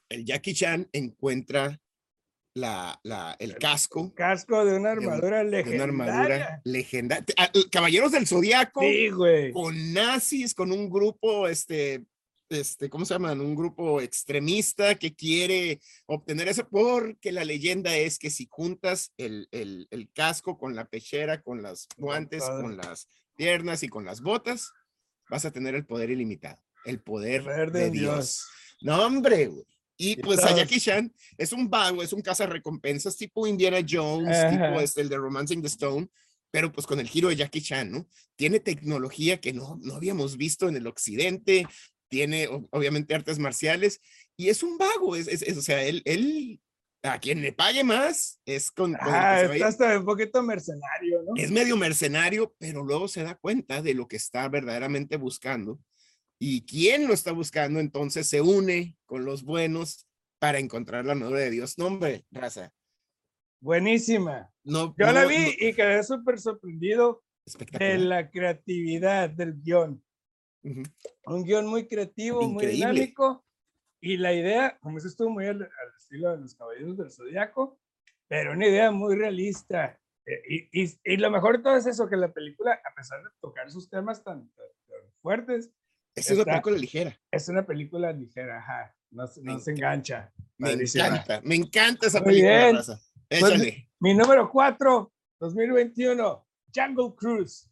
El 0.08 0.24
Jackie 0.24 0.54
Chan 0.54 0.88
encuentra 0.94 1.82
la, 2.56 2.98
la, 3.04 3.36
el 3.40 3.58
casco 3.58 4.14
Casco 4.16 4.64
de 4.66 4.78
una 4.78 4.94
un- 4.94 4.98
armadura 5.00 5.40
de 5.40 5.44
legendaria. 5.44 5.76
una 5.94 6.04
armadura 6.06 6.62
legendaria. 6.64 7.26
Caballeros 7.72 8.12
del 8.14 8.26
Zodiaco. 8.28 8.82
Sí, 8.82 9.10
güey. 9.10 9.52
con 9.52 9.94
nazis, 9.94 10.54
con 10.54 10.72
un 10.72 10.90
grupo, 10.90 11.48
este, 11.50 12.06
este, 12.50 12.90
¿cómo 12.90 13.04
se 13.06 13.14
llaman? 13.14 13.42
Un 13.42 13.56
grupo 13.56 14.00
extremista 14.02 14.96
que 14.96 15.14
quiere 15.14 15.82
obtener 16.06 16.48
eso 16.48 16.68
porque 16.70 17.32
la 17.34 17.44
leyenda 17.44 17.96
es 17.98 18.18
que 18.18 18.30
si 18.30 18.48
juntas 18.50 19.12
el, 19.18 19.48
el, 19.52 19.88
el 19.92 20.10
casco 20.14 20.58
con 20.58 20.76
la 20.76 20.86
pechera, 20.86 21.42
con 21.42 21.62
las 21.62 21.88
guantes, 21.98 22.44
con 22.44 22.78
las 22.78 23.10
piernas 23.36 23.84
y 23.84 23.90
con 23.90 24.06
las 24.06 24.22
botas, 24.22 24.72
vas 25.30 25.44
a 25.44 25.52
tener 25.52 25.76
el 25.76 25.86
poder 25.86 26.10
ilimitado, 26.10 26.62
el 26.86 27.02
poder, 27.02 27.44
Poder 27.44 27.72
de 27.72 27.80
de 27.86 27.92
Dios. 27.92 28.16
Dios. 28.16 28.48
No, 28.82 29.06
hombre, 29.06 29.48
güey. 29.48 29.66
Y 29.98 30.18
pues 30.18 30.44
a 30.44 30.56
Jackie 30.56 30.80
Chan 30.80 31.14
es 31.38 31.54
un 31.54 31.70
vago, 31.70 32.04
es 32.04 32.12
un 32.12 32.22
recompensas 32.22 33.16
tipo 33.16 33.48
Indiana 33.48 33.80
Jones, 33.88 34.38
Ajá. 34.38 34.50
tipo 34.50 34.82
este, 34.82 35.02
el 35.02 35.10
de 35.10 35.18
Romancing 35.18 35.62
the 35.62 35.68
Stone, 35.68 36.10
pero 36.52 36.72
pues 36.72 36.86
con 36.86 37.00
el 37.00 37.08
giro 37.08 37.30
de 37.30 37.38
Jackie 37.38 37.62
Chan, 37.62 37.92
¿no? 37.92 38.08
Tiene 38.36 38.60
tecnología 38.60 39.40
que 39.40 39.54
no, 39.54 39.80
no 39.82 39.96
habíamos 39.96 40.38
visto 40.38 40.68
en 40.68 40.76
el 40.76 40.88
occidente, 40.88 41.66
tiene 42.10 42.48
obviamente 42.72 43.16
artes 43.16 43.40
marciales 43.40 44.02
y 44.38 44.50
es 44.50 44.64
un 44.64 44.78
vago, 44.78 45.16
es, 45.16 45.28
es, 45.28 45.58
o 45.58 45.62
sea, 45.62 45.84
él, 45.84 46.02
él, 46.06 46.60
a 47.04 47.20
quien 47.20 47.42
le 47.42 47.54
pague 47.54 47.84
más 47.84 48.40
es 48.46 48.72
con... 48.72 48.96
ah, 49.00 49.44
está 49.44 49.68
hasta 49.68 50.00
un 50.00 50.06
poquito 50.06 50.42
mercenario, 50.44 51.24
¿no? 51.24 51.42
Es 51.42 51.52
medio 51.52 51.78
mercenario, 51.78 52.54
pero 52.58 52.84
luego 52.84 53.08
se 53.08 53.24
da 53.24 53.36
cuenta 53.36 53.82
de 53.82 53.94
lo 53.94 54.08
que 54.08 54.18
está 54.18 54.48
verdaderamente 54.50 55.18
buscando 55.18 55.80
y 56.48 56.64
quién 56.64 57.08
lo 57.08 57.14
está 57.16 57.32
buscando, 57.32 57.80
entonces 57.80 58.30
se 58.30 58.40
une 58.40 58.96
con 59.08 59.26
los 59.26 59.44
buenos 59.44 60.08
para 60.38 60.60
encontrar 60.60 61.04
la 61.04 61.16
novia 61.16 61.40
de 61.40 61.50
Dios. 61.50 61.80
No, 61.80 61.88
hombre, 61.88 62.24
raza. 62.30 62.72
Buenísima. 63.60 64.54
No, 64.64 64.94
Yo 64.96 65.12
la 65.12 65.26
vi 65.26 65.56
y 65.58 65.74
quedé 65.74 66.04
súper 66.04 66.40
sorprendido 66.40 67.24
de 67.80 67.98
la 67.98 68.30
creatividad 68.30 69.32
del 69.32 69.60
guion. 69.60 70.04
Un 71.26 71.44
guion 71.44 71.66
muy 71.66 71.88
creativo, 71.88 72.48
muy 72.48 72.68
dinámico. 72.68 73.44
Y 74.00 74.18
la 74.18 74.32
idea, 74.32 74.78
como 74.82 75.00
eso 75.00 75.08
estuvo 75.08 75.32
muy 75.32 75.48
al, 75.48 75.68
estilo 75.98 76.30
de 76.30 76.42
los 76.42 76.54
caballeros 76.54 76.96
del 76.96 77.10
zodiaco, 77.10 77.80
pero 78.28 78.52
una 78.52 78.68
idea 78.68 78.92
muy 78.92 79.16
realista. 79.16 80.00
Eh, 80.28 80.70
y, 80.72 80.84
y, 80.84 81.00
y, 81.06 81.18
lo 81.18 81.32
mejor 81.32 81.58
de 81.58 81.64
todo 81.64 81.76
es 81.76 81.88
eso, 81.88 82.08
que 82.08 82.18
la 82.18 82.32
película, 82.32 82.80
a 82.86 82.94
pesar 82.94 83.24
de 83.24 83.30
tocar 83.42 83.72
sus 83.72 83.90
temas 83.90 84.24
tan, 84.24 84.48
fuertes, 85.24 85.72
es 86.16 86.32
una 86.32 86.46
película 86.46 86.78
ligera. 86.78 87.20
Es 87.32 87.50
una 87.50 87.66
película 87.66 88.12
ligera, 88.14 88.60
ajá. 88.60 88.96
No, 89.12 89.26
no 89.44 89.60
se 89.60 89.72
engancha. 89.72 90.32
Me 90.58 90.72
encanta, 90.72 91.42
me 91.44 91.56
encanta 91.56 92.08
esa 92.08 92.24
película, 92.24 92.72
raza. 92.72 93.02
Pues, 93.30 93.44
Échale. 93.44 93.90
mi 94.00 94.14
número 94.14 94.50
4, 94.50 95.14
2021, 95.40 96.48
Jungle 96.74 97.16
Cruise. 97.16 97.70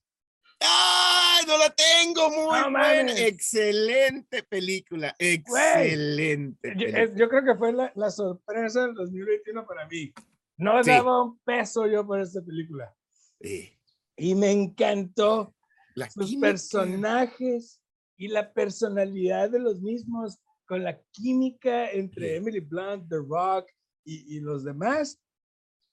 ¡Ay, 0.59 1.45
no 1.45 1.57
la 1.57 1.69
tengo! 1.69 2.29
Muy 2.29 2.71
buena. 2.71 3.19
Excelente 3.19 4.43
película. 4.43 5.15
Excelente. 5.19 6.73
Yo, 7.15 7.29
creo 7.29 7.43
que 7.43 7.55
fue 7.55 7.73
la, 7.73 7.91
la, 7.95 8.09
sorpresa 8.09 8.83
del 8.83 8.93
2021 8.93 9.65
para 9.65 9.88
mí. 9.88 10.13
No 10.57 10.81
daba 10.83 11.23
un 11.23 11.39
peso 11.39 11.88
yo 11.88 12.05
por 12.05 12.21
esta 12.21 12.41
película. 12.41 12.93
Sí. 13.41 13.77
Y 14.15 14.35
me 14.35 14.51
encantó. 14.51 15.53
La 15.95 16.09
sus 16.09 16.35
personajes 16.38 17.83
y 18.17 18.27
la 18.27 18.53
personalidad 18.53 19.50
de 19.50 19.60
los 19.60 19.82
mismos 19.82 20.39
con 20.65 20.84
la 20.84 21.00
química 21.12 21.91
entre 21.91 22.36
Emily 22.38 22.60
Blunt, 22.60 23.10
The 23.10 23.17
Rock 23.17 23.70
y, 24.05 24.38
y 24.38 24.39
los 24.39 24.63
demás. 24.63 25.22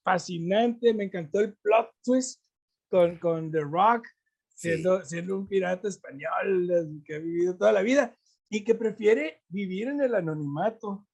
Fascinante, 0.05 0.95
me 0.95 1.05
encantó 1.05 1.41
el 1.41 1.55
plot 1.55 1.91
twist 2.03 2.43
con, 2.89 3.17
con 3.19 3.51
The 3.51 3.61
Rock, 3.61 4.07
siendo, 4.55 5.05
siendo 5.05 5.37
un 5.39 5.47
pirata 5.47 5.89
español 5.89 7.03
que 7.05 7.15
ha 7.15 7.19
vivido 7.19 7.57
toda 7.57 7.73
la 7.73 7.83
vida 7.83 8.15
y 8.49 8.65
que 8.65 8.75
prefiere 8.75 9.43
vivir 9.49 9.89
en 9.89 10.01
el 10.01 10.15
anonimato, 10.15 11.07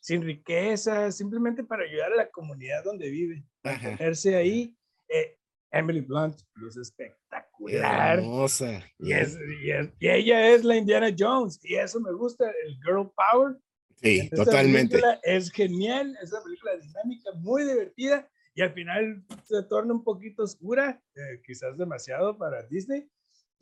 sin 0.00 0.22
riqueza, 0.22 1.12
simplemente 1.12 1.62
para 1.62 1.84
ayudar 1.84 2.12
a 2.12 2.16
la 2.16 2.30
comunidad 2.30 2.82
donde 2.84 3.08
vive, 3.08 3.44
ponerse 3.62 4.34
ahí. 4.34 4.76
Eh, 5.08 5.38
Emily 5.72 6.00
Blunt 6.00 6.36
es 6.68 6.76
espectacular. 6.76 8.18
Hermosa. 8.18 8.84
Y, 8.98 9.12
es, 9.12 9.36
y, 9.62 9.70
y, 10.00 10.08
ella 10.08 10.48
es 10.48 10.64
la 10.64 10.76
Indiana 10.76 11.14
Jones, 11.16 11.58
y 11.62 11.74
eso 11.74 12.00
me 12.00 12.12
gusta, 12.12 12.50
el 12.66 12.76
girl 12.84 13.10
power 13.16 13.56
Sí, 14.02 14.28
totalmente. 14.30 15.00
Es 15.22 15.50
genial, 15.50 16.16
es 16.20 16.32
una 16.32 16.42
película 16.42 16.76
dinámica, 16.76 17.30
muy 17.36 17.62
divertida 17.62 18.28
y 18.54 18.62
al 18.62 18.72
final 18.72 19.24
se 19.44 19.62
torna 19.62 19.94
un 19.94 20.04
poquito 20.04 20.42
oscura, 20.42 21.00
eh, 21.14 21.40
quizás 21.46 21.78
demasiado 21.78 22.36
para 22.36 22.62
Disney. 22.64 23.08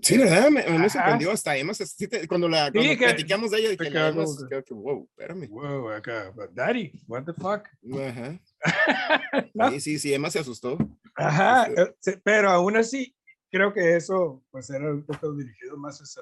Sí, 0.01 0.17
¿verdad? 0.17 0.49
Me, 0.49 0.65
me 0.79 0.89
sorprendió 0.89 1.31
hasta 1.31 1.57
Emma, 1.59 1.75
cuando 2.27 2.49
la 2.49 2.73
cuando 2.73 2.97
platicamos 2.97 3.51
de 3.51 3.59
ella, 3.59 3.69
dije, 3.69 3.91
creo 3.91 4.65
que, 4.65 4.73
wow, 4.73 5.07
espérame. 5.11 5.47
Wow, 5.49 5.91
acá, 5.91 6.33
daddy, 6.53 6.91
what 7.07 7.25
the 7.25 7.35
fuck. 7.35 7.69
Ajá. 8.01 8.41
Sí, 9.71 9.81
sí, 9.81 9.99
sí, 9.99 10.15
Emma 10.15 10.31
se 10.31 10.39
asustó. 10.39 10.79
Ajá, 11.27 11.69
eh, 11.71 11.95
pero 12.23 12.51
aún 12.51 12.77
así, 12.77 13.15
creo 13.51 13.73
que 13.73 13.97
eso, 13.97 14.43
pues 14.51 14.71
era 14.71 14.93
un 14.93 15.05
poco 15.05 15.33
dirigido 15.35 15.77
más 15.77 16.19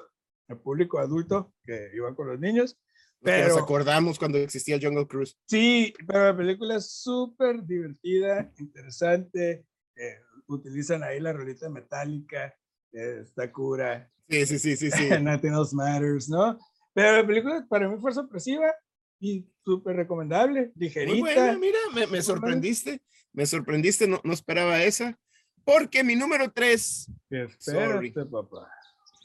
al 0.47 0.59
público 0.59 0.99
adulto 0.99 1.53
que 1.63 1.91
iba 1.93 2.15
con 2.15 2.27
los 2.27 2.39
niños. 2.39 2.77
Pero, 3.21 3.49
nos 3.49 3.57
acordamos 3.57 4.17
cuando 4.17 4.37
existía 4.37 4.79
Jungle 4.81 5.07
Cruise. 5.07 5.37
Sí, 5.45 5.93
pero 6.07 6.25
la 6.25 6.37
película 6.37 6.77
es 6.77 6.89
súper 6.91 7.63
divertida, 7.65 8.51
interesante. 8.57 9.65
Eh, 9.95 10.19
utilizan 10.47 11.03
ahí 11.03 11.19
la 11.19 11.33
rolita 11.33 11.69
metálica, 11.69 12.55
eh, 12.93 13.19
está 13.23 13.51
cura. 13.51 14.09
Sí, 14.29 14.45
sí, 14.45 14.59
sí, 14.59 14.77
sí. 14.77 14.91
sí. 14.91 15.09
Nothing 15.21 15.53
else 15.53 15.75
matters, 15.75 16.29
¿no? 16.29 16.57
Pero 16.93 17.17
la 17.17 17.27
película 17.27 17.65
para 17.69 17.89
mí 17.89 17.97
fue 17.99 18.13
sorpresiva 18.13 18.73
y 19.19 19.45
súper 19.63 19.95
recomendable, 19.95 20.71
ligerita. 20.75 21.11
Muy 21.11 21.21
buena, 21.21 21.57
mira, 21.57 21.79
me, 21.93 22.07
me 22.07 22.21
sorprendiste, 22.21 23.01
me 23.33 23.45
sorprendiste, 23.45 24.07
no, 24.07 24.21
no 24.23 24.33
esperaba 24.33 24.83
esa. 24.83 25.17
Porque 25.63 26.03
mi 26.03 26.15
número 26.15 26.51
tres. 26.51 27.11
Espérate, 27.29 28.25
papá. 28.25 28.71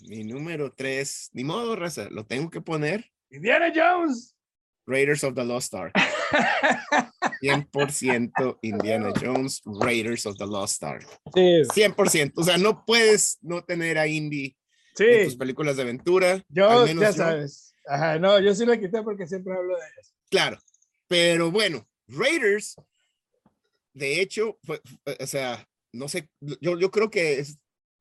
Mi 0.09 0.25
número 0.25 0.73
tres, 0.73 1.31
ni 1.33 1.45
modo, 1.45 1.77
raza, 1.77 2.09
lo 2.11 2.27
tengo 2.27 2.51
que 2.51 2.61
poner 2.61 3.11
Indiana 3.31 3.73
Jones. 3.75 4.37
Raiders 4.87 5.25
of 5.25 5.35
the 5.35 5.45
Lost 5.45 5.75
Ark. 5.75 5.95
100% 7.43 8.59
Indiana 8.63 9.13
Jones, 9.19 9.63
Raiders 9.65 10.27
of 10.27 10.37
the 10.37 10.47
Lost 10.47 10.83
Ark. 10.85 11.07
Sí. 11.35 11.63
100%. 11.75 12.33
O 12.37 12.45
sea, 12.45 12.59
no 12.59 12.85
puedes 12.85 13.39
no 13.41 13.65
tener 13.65 13.99
a 13.99 14.07
Indy 14.07 14.57
en 14.99 15.25
tus 15.25 15.37
películas 15.37 15.77
de 15.77 15.83
aventura. 15.83 16.43
Yo, 16.49 16.87
ya 16.87 17.13
sabes. 17.13 17.74
Ajá, 17.87 18.19
no, 18.19 18.41
yo 18.41 18.55
sí 18.55 18.65
la 18.65 18.79
quité 18.79 19.03
porque 19.03 19.27
siempre 19.27 19.55
hablo 19.55 19.75
de 19.77 19.83
ellas. 19.83 20.15
Claro. 20.31 20.59
Pero 21.09 21.51
bueno, 21.51 21.87
Raiders, 22.09 22.77
de 23.93 24.21
hecho, 24.21 24.59
o 25.21 25.27
sea, 25.27 25.69
no 25.93 26.09
sé, 26.09 26.29
yo, 26.41 26.79
yo 26.79 26.91
creo 26.91 27.11
que 27.11 27.39
es, 27.39 27.59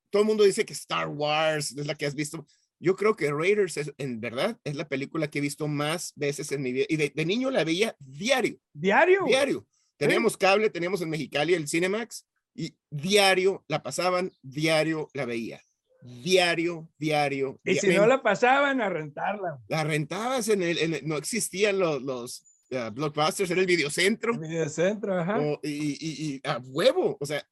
todo 0.09 0.21
el 0.21 0.27
mundo 0.27 0.43
dice 0.43 0.65
que 0.65 0.73
Star 0.73 1.07
Wars 1.07 1.71
es 1.77 1.85
la 1.87 1.95
que 1.95 2.05
has 2.05 2.15
visto. 2.15 2.45
Yo 2.79 2.95
creo 2.95 3.15
que 3.15 3.31
Raiders 3.31 3.77
es, 3.77 3.93
en 3.97 4.19
verdad, 4.19 4.59
es 4.63 4.75
la 4.75 4.87
película 4.87 5.29
que 5.29 5.39
he 5.39 5.41
visto 5.41 5.67
más 5.67 6.13
veces 6.15 6.51
en 6.51 6.61
mi 6.61 6.71
vida. 6.71 6.85
Y 6.89 6.97
de, 6.97 7.25
niño 7.25 7.49
la 7.49 7.63
veía 7.63 7.95
diario. 7.99 8.59
¿Diario? 8.73 9.25
Diario. 9.25 9.65
Teníamos 9.97 10.37
cable, 10.37 10.69
teníamos 10.69 11.01
en 11.01 11.09
Mexicali 11.09 11.53
el 11.53 11.67
Cinemax 11.67 12.25
y 12.53 12.75
diario 12.89 13.63
la 13.67 13.81
pasaban, 13.81 14.31
diario 14.41 15.07
la 15.13 15.25
veía. 15.25 15.63
Diario, 16.03 16.89
diario. 16.97 17.59
Y 17.63 17.75
si 17.75 17.87
no 17.87 18.05
la 18.05 18.21
pasaban, 18.21 18.81
a 18.81 18.89
rentarla. 18.89 19.59
La 19.67 19.83
rentabas 19.83 20.49
en 20.49 20.61
el, 20.61 21.01
no 21.07 21.17
existían 21.17 21.79
los, 21.79 22.01
los 22.01 22.43
uh, 22.71 22.91
blockbusters, 22.91 23.51
era 23.51 23.61
el 23.61 23.67
videocentro. 23.67 24.33
El 24.33 24.39
videocentro, 24.39 25.19
ajá. 25.19 25.39
y, 25.63 25.69
y, 25.69 26.35
y, 26.35 26.41
a 26.43 26.59
huevo, 26.63 27.17
o 27.19 27.25
sea, 27.25 27.45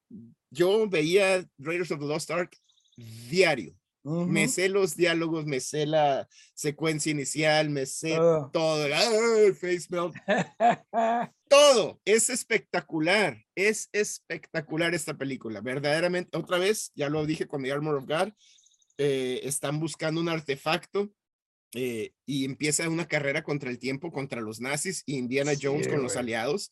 yo 0.49 0.87
veía 0.89 1.45
Raiders 1.57 1.91
of 1.91 1.99
the 1.99 2.05
Lost 2.05 2.29
Ark 2.31 2.55
diario 3.29 3.73
me 4.03 4.47
sé 4.47 4.69
los 4.69 4.95
diálogos, 4.95 5.45
me 5.45 5.59
sé 5.59 5.85
la 5.85 6.27
secuencia 6.53 7.11
inicial, 7.11 7.69
me 7.69 7.85
sé 7.85 8.15
todo. 8.51 8.85
el 8.85 9.55
face 9.55 9.87
melt. 9.89 10.15
todo. 11.49 12.01
Es 12.05 12.29
espectacular. 12.29 13.37
Es 13.55 13.89
espectacular 13.91 14.95
esta 14.95 15.15
película. 15.15 15.61
Verdaderamente, 15.61 16.37
otra 16.37 16.57
vez, 16.57 16.91
ya 16.95 17.09
lo 17.09 17.25
dije 17.25 17.47
con 17.47 17.63
The 17.63 17.71
Armor 17.71 17.95
of 17.95 18.05
God, 18.07 18.33
eh, 18.97 19.41
están 19.43 19.79
buscando 19.79 20.19
un 20.19 20.29
artefacto 20.29 21.11
eh, 21.73 22.13
y 22.25 22.45
empieza 22.45 22.89
una 22.89 23.07
carrera 23.07 23.43
contra 23.43 23.69
el 23.69 23.79
tiempo, 23.79 24.11
contra 24.11 24.41
los 24.41 24.59
nazis 24.59 25.03
y 25.05 25.17
Indiana 25.17 25.53
Jones 25.59 25.87
con 25.87 26.01
los 26.01 26.17
aliados 26.17 26.71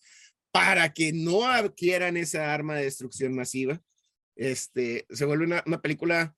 para 0.51 0.93
que 0.93 1.13
no 1.13 1.45
adquieran 1.48 2.17
esa 2.17 2.53
arma 2.53 2.75
de 2.75 2.86
destrucción 2.86 3.36
masiva. 3.36 3.81
Este, 4.36 5.05
se 5.09 5.25
vuelve 5.25 5.45
una, 5.45 5.63
una 5.65 5.81
película 5.81 6.36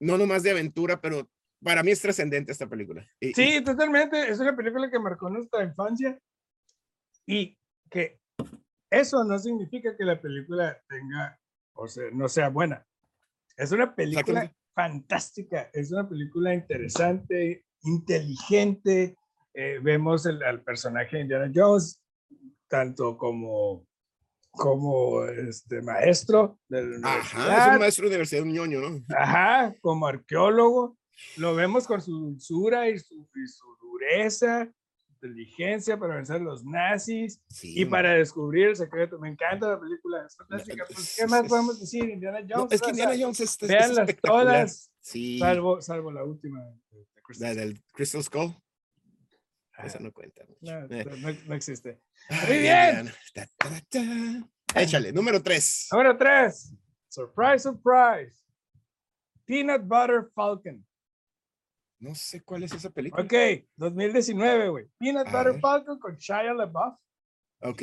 no 0.00 0.18
nomás 0.18 0.42
de 0.42 0.50
aventura, 0.50 1.00
pero 1.00 1.28
para 1.62 1.82
mí 1.82 1.90
es 1.90 2.00
trascendente 2.00 2.52
esta 2.52 2.68
película. 2.68 3.06
sí, 3.20 3.62
totalmente. 3.62 4.30
Es 4.30 4.40
una 4.40 4.56
película 4.56 4.90
que 4.90 4.98
marcó 4.98 5.28
nuestra 5.28 5.62
infancia 5.62 6.18
y 7.26 7.56
que 7.90 8.18
eso 8.90 9.22
no 9.24 9.38
significa 9.38 9.96
que 9.96 10.04
la 10.04 10.20
película 10.20 10.82
tenga, 10.88 11.38
o 11.74 11.86
sea, 11.86 12.10
no 12.12 12.28
sea 12.28 12.48
buena. 12.48 12.84
Es 13.56 13.72
una 13.72 13.94
película 13.94 14.52
fantástica, 14.74 15.70
es 15.72 15.92
una 15.92 16.08
película 16.08 16.54
interesante, 16.54 17.66
inteligente. 17.82 19.16
Eh, 19.52 19.78
vemos 19.82 20.26
el, 20.26 20.42
al 20.42 20.62
personaje 20.62 21.16
de 21.16 21.22
Indiana 21.22 21.52
Jones, 21.54 22.02
tanto 22.68 23.18
como 23.18 23.86
como 24.52 25.24
este 25.26 25.80
maestro 25.82 26.58
Ajá, 27.02 27.66
es 27.68 27.72
un 27.74 27.78
maestro 27.80 28.04
de 28.04 28.08
universidad, 28.10 28.42
un 28.42 28.52
ñoño, 28.52 28.80
¿no? 28.80 29.04
Ajá, 29.16 29.74
como 29.80 30.06
arqueólogo. 30.06 30.96
Lo 31.36 31.54
vemos 31.54 31.86
con 31.86 32.00
su 32.00 32.12
dulzura 32.12 32.88
y 32.88 32.98
su, 32.98 33.14
y 33.34 33.46
su 33.46 33.66
dureza. 33.82 34.70
inteligencia 35.22 35.98
para 35.98 36.16
vencer 36.16 36.36
a 36.36 36.38
los 36.38 36.64
nazis 36.64 37.42
Sí, 37.50 37.78
y 37.78 37.84
man. 37.84 37.90
para 37.90 38.14
descubrir 38.14 38.68
el 38.68 38.76
secreto. 38.76 39.18
Me 39.18 39.28
encanta 39.28 39.68
la 39.68 39.78
película, 39.78 40.24
es 40.26 40.34
fantástica. 40.34 40.84
Pues, 40.86 40.98
es- 40.98 41.16
¿Qué 41.18 41.26
más 41.28 41.46
podemos 41.46 41.78
decir? 41.78 42.08
Indiana 42.08 42.40
No, 42.40 42.56
Jones. 42.60 42.72
es 42.72 42.80
que 42.80 42.90
o 42.90 42.94
sea, 42.94 43.04
Indiana 43.04 43.22
Jones 43.24 43.40
es, 43.40 43.50
es- 43.50 43.62
es 43.62 43.68
véanlas 43.68 43.98
espectacular. 43.98 44.44
todas, 44.46 44.90
Sí, 45.02 45.38
salvo, 45.38 45.80
salvo 45.82 46.10
la 46.10 46.24
última. 46.24 46.60
de- 46.90 47.06
de 47.38 47.38
la 47.38 47.54
del 47.54 47.82
Crystal 47.92 48.22
Skull, 48.24 48.54
esa 49.86 49.98
no 50.00 50.12
cuenta. 50.12 50.44
mucho. 50.46 50.60
no, 50.62 50.94
Eh. 50.96 51.04
no, 51.04 51.32
no 51.48 51.54
existe. 51.54 52.00
Ay, 52.28 52.58
bien. 52.60 53.10
Ta, 53.34 53.46
ta, 53.56 53.70
ta. 53.88 54.80
Échale, 54.80 55.12
número 55.12 55.42
tres. 55.42 55.88
Número 55.92 56.16
3. 56.16 56.74
Surprise, 57.08 57.58
surprise. 57.64 58.44
Peanut 59.44 59.82
Butter 59.82 60.30
Falcon. 60.34 60.86
No 61.98 62.14
sé 62.14 62.42
cuál 62.42 62.62
es 62.62 62.72
esa 62.72 62.88
película. 62.90 63.22
Ok, 63.24 63.34
2019, 63.76 64.68
güey. 64.68 64.86
Peanut 64.98 65.26
A 65.26 65.30
Butter 65.32 65.52
ver. 65.52 65.60
Falcon 65.60 65.98
con 65.98 66.16
Shia 66.16 66.54
LaBeouf. 66.54 66.94
Ok. 67.62 67.82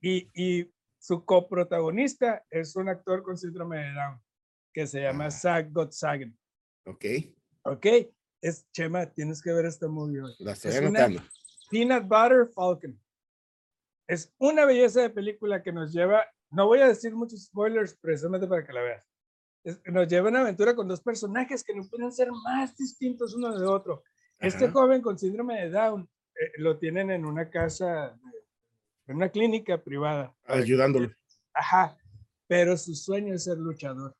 Y, 0.00 0.30
y 0.34 0.72
su 0.98 1.24
coprotagonista 1.24 2.44
es 2.48 2.74
un 2.76 2.88
actor 2.88 3.22
con 3.22 3.36
síndrome 3.36 3.78
de 3.78 3.92
Down 3.92 4.20
que 4.72 4.86
se 4.86 5.02
llama 5.02 5.26
Ah. 5.26 5.30
Zach 5.30 5.66
Gottsagen. 5.70 6.38
Ok, 6.86 7.04
Ok, 7.64 7.86
es 8.40 8.66
Chema, 8.72 9.06
tienes 9.06 9.42
que 9.42 9.52
ver 9.52 9.66
esta 9.66 9.88
movie 9.88 10.22
hoy. 10.22 10.34
la 10.38 10.52
estoy 10.52 10.70
Es 10.72 10.78
una- 10.80 10.88
anotando. 10.88 11.22
Peanut 11.70 12.04
Butter 12.04 12.48
Falcon. 12.52 13.00
Es 14.08 14.32
una 14.38 14.64
belleza 14.64 15.02
de 15.02 15.10
película 15.10 15.62
que 15.62 15.72
nos 15.72 15.92
lleva, 15.92 16.24
no 16.50 16.66
voy 16.66 16.80
a 16.80 16.88
decir 16.88 17.14
muchos 17.14 17.44
spoilers 17.44 17.94
precisamente 17.94 18.46
para 18.48 18.66
que 18.66 18.72
la 18.72 18.82
veas. 18.82 19.04
Es- 19.62 19.80
nos 19.86 20.08
lleva 20.08 20.28
a 20.28 20.30
una 20.30 20.40
aventura 20.40 20.74
con 20.74 20.88
dos 20.88 21.00
personajes 21.00 21.62
que 21.62 21.74
no 21.74 21.84
pueden 21.88 22.10
ser 22.12 22.28
más 22.32 22.76
distintos 22.76 23.34
uno 23.34 23.56
de 23.56 23.66
otro. 23.66 24.02
Este 24.38 24.64
Ajá. 24.64 24.72
joven 24.72 25.02
con 25.02 25.18
síndrome 25.18 25.60
de 25.60 25.70
Down 25.70 26.08
eh, 26.34 26.52
lo 26.56 26.78
tienen 26.78 27.10
en 27.10 27.26
una 27.26 27.50
casa, 27.50 28.18
en 29.06 29.16
una 29.16 29.28
clínica 29.28 29.82
privada. 29.82 30.34
Ayudándolo. 30.44 31.12
Ajá, 31.52 31.96
pero 32.48 32.76
su 32.78 32.94
sueño 32.94 33.34
es 33.34 33.44
ser 33.44 33.58
luchador. 33.58 34.16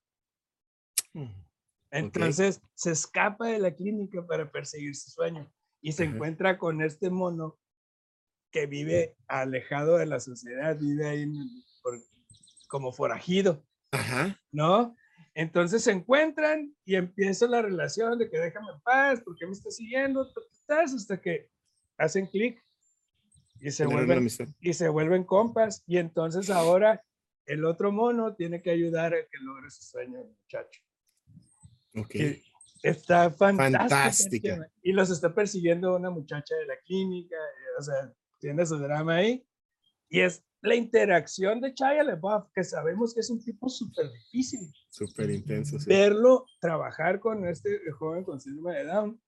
Entonces 1.90 2.60
se 2.74 2.92
escapa 2.92 3.48
de 3.48 3.58
la 3.58 3.74
clínica 3.74 4.24
para 4.26 4.50
perseguir 4.50 4.94
su 4.94 5.10
sueño 5.10 5.50
y 5.80 5.92
se 5.92 6.04
encuentra 6.04 6.58
con 6.58 6.82
este 6.82 7.10
mono 7.10 7.58
que 8.52 8.66
vive 8.66 9.16
alejado 9.26 9.96
de 9.96 10.06
la 10.06 10.20
sociedad, 10.20 10.76
vive 10.78 11.08
ahí 11.08 11.22
en 11.22 11.36
el- 11.36 11.64
por- 11.82 12.00
como 12.68 12.92
forajido, 12.92 13.64
Ajá. 13.92 14.38
¿no? 14.52 14.96
Entonces 15.34 15.82
se 15.84 15.92
encuentran 15.92 16.74
y 16.84 16.96
empieza 16.96 17.46
la 17.46 17.62
relación 17.62 18.18
de 18.18 18.28
que 18.30 18.38
déjame 18.38 18.72
en 18.72 18.80
paz, 18.82 19.20
porque 19.24 19.46
me 19.46 19.52
estás 19.52 19.76
siguiendo? 19.76 20.26
Ta, 20.32 20.40
ta, 20.66 20.76
ta, 20.76 20.82
Hasta 20.82 21.20
que 21.20 21.48
hacen 21.98 22.26
clic 22.26 22.62
y 23.60 23.70
se 23.70 23.84
vuelven 23.86 24.26
y 24.60 24.72
se 24.74 24.88
vuelven 24.88 25.24
compas 25.24 25.82
y 25.86 25.98
entonces 25.98 26.50
ahora 26.50 27.02
el 27.46 27.64
otro 27.64 27.90
mono 27.92 28.34
tiene 28.34 28.62
que 28.62 28.70
ayudar 28.70 29.12
a 29.14 29.18
que 29.26 29.38
logre 29.40 29.70
su 29.70 29.82
sueño 29.82 30.20
el 30.20 30.28
muchacho. 30.28 30.80
Ok. 31.96 32.14
Y 32.14 32.42
está 32.82 33.30
fantástica. 33.30 33.88
Fantástica. 33.88 34.70
Y 34.82 34.92
los 34.92 35.10
está 35.10 35.34
persiguiendo 35.34 35.96
una 35.96 36.10
muchacha 36.10 36.54
de 36.56 36.66
la 36.66 36.76
clínica, 36.84 37.36
eh, 37.36 37.78
o 37.78 37.82
sea, 37.82 38.12
tiene 38.38 38.64
su 38.66 38.78
drama 38.78 39.16
ahí. 39.16 39.46
Y 40.08 40.20
es 40.20 40.42
la 40.62 40.74
interacción 40.74 41.60
de 41.60 41.72
Shia 41.72 42.02
LaBeouf, 42.02 42.50
que 42.54 42.64
sabemos 42.64 43.14
que 43.14 43.20
es 43.20 43.30
un 43.30 43.42
tipo 43.42 43.68
súper 43.68 44.10
difícil. 44.12 44.60
Súper 44.90 45.30
intenso. 45.30 45.78
sí. 45.78 45.88
Verlo 45.88 46.46
trabajar 46.60 47.20
con 47.20 47.46
este 47.46 47.80
joven 47.92 48.24
con 48.24 48.40
síndrome 48.40 48.76
de 48.78 48.84
Down, 48.84 49.20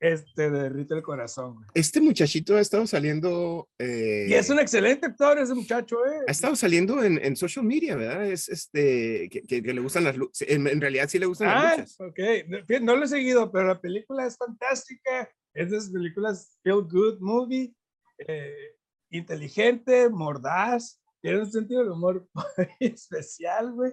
este 0.00 0.50
derrite 0.50 0.94
el 0.94 1.02
corazón. 1.02 1.54
güey. 1.56 1.66
Este 1.74 2.00
muchachito 2.00 2.56
ha 2.56 2.60
estado 2.60 2.86
saliendo. 2.86 3.68
eh, 3.78 4.26
Y 4.28 4.34
es 4.34 4.48
un 4.50 4.58
excelente 4.60 5.06
actor 5.06 5.38
ese 5.38 5.54
muchacho, 5.54 5.96
¿eh? 6.06 6.20
Ha 6.26 6.30
estado 6.30 6.54
saliendo 6.56 7.02
en, 7.02 7.18
en 7.24 7.34
social 7.36 7.64
media, 7.64 7.96
¿verdad? 7.96 8.26
Es 8.26 8.48
este. 8.48 9.28
Que, 9.30 9.42
que- 9.42 9.62
que 9.62 9.74
le 9.74 9.80
gustan 9.80 10.04
las 10.04 10.16
luchas. 10.16 10.48
En, 10.48 10.66
en 10.66 10.80
realidad 10.80 11.08
sí 11.08 11.18
le 11.18 11.26
gustan 11.26 11.48
las 11.48 11.64
Ah, 11.64 11.70
luchas. 11.76 12.00
ok. 12.00 12.18
No, 12.48 12.80
no 12.80 12.96
lo 12.96 13.04
he 13.04 13.08
seguido, 13.08 13.50
pero 13.50 13.66
la 13.66 13.80
película 13.80 14.26
es 14.26 14.36
fantástica. 14.36 15.28
Es 15.54 15.70
de 15.70 15.78
esas 15.78 15.90
películas 15.90 16.58
feel 16.62 16.82
good 16.82 17.18
movie, 17.20 17.74
eh, 18.18 18.76
inteligente, 19.10 20.08
mordaz, 20.08 21.00
tiene 21.20 21.40
un 21.40 21.50
sentido 21.50 21.80
del 21.82 21.90
humor 21.92 22.28
especial, 22.80 23.72
güey. 23.72 23.92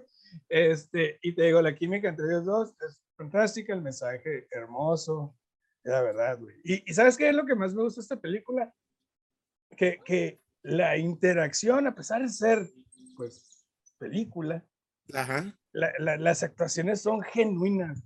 Este, 0.49 1.17
y 1.23 1.34
te 1.34 1.43
digo, 1.43 1.62
la 1.62 1.73
química 1.75 2.10
entre 2.10 2.25
ellos 2.27 2.45
dos 2.45 2.75
es 2.88 3.01
fantástica, 3.17 3.73
el 3.73 3.82
mensaje 3.82 4.47
hermoso, 4.51 5.36
la 5.86 6.02
verdad, 6.02 6.38
güey. 6.39 6.56
Y, 6.63 6.89
y 6.89 6.93
¿sabes 6.93 7.15
qué 7.17 7.30
es 7.30 7.36
lo 7.36 7.45
que 7.45 7.56
más 7.56 7.74
me 7.74 7.84
gusta 7.84 8.02
de 8.02 8.04
esta 8.04 8.19
película? 8.19 8.74
Que, 9.78 10.00
que 10.06 10.41
la 10.63 10.98
interacción, 10.98 11.88
a 11.88 11.95
pesar 11.95 12.21
de 12.21 12.30
ser, 12.30 12.69
pues, 13.15 13.65
película, 13.98 14.65
Ajá. 15.13 15.58
la- 15.71 15.93
la- 16.00 16.17
las 16.17 16.43
actuaciones 16.43 17.02
son 17.02 17.21
genuinas. 17.21 18.04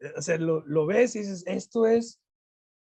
Eh, 0.00 0.12
O 0.16 0.22
sea, 0.22 0.38
lo, 0.38 0.64
lo 0.66 0.86
ves 0.86 1.14
y 1.16 1.20
dices, 1.20 1.44
esto 1.46 1.86
es 1.86 2.20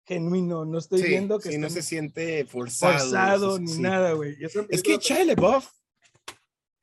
genuino, 0.07 0.65
no 0.65 0.77
estoy 0.77 1.01
Sí, 1.01 1.07
viendo 1.09 1.39
que 1.39 1.51
sí, 1.51 1.57
no 1.57 1.69
se 1.69 1.81
siente 1.81 2.45
forzado. 2.45 2.93
forzado 2.99 3.59
ni 3.59 3.67
sí. 3.67 3.81
nada, 3.81 4.13
güey. 4.13 4.37
Es 4.41 4.53
que 4.53 4.63
película 4.63 4.97
Shia 4.99 5.25
LaBeouf 5.25 5.67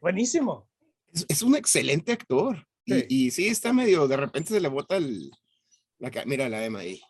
buenísimo. 0.01 0.69
es, 1.13 1.25
es 1.29 1.43
un 1.43 1.55
excelente 1.57 2.13
actor. 2.13 2.57
Y- 2.85 2.95
Sí. 2.95 3.07
Y, 3.09 3.31
sí 3.31 3.47
está 3.47 3.73
medio, 3.73 4.09
de 4.09 4.17
repente 4.17 4.49
se 4.51 4.61
le 4.61 4.67
bota 4.69 4.97
el, 4.97 5.31
la, 5.99 6.11
mira 6.27 6.49
la 6.49 6.65
Emma 6.65 6.81
ahí. 6.81 7.01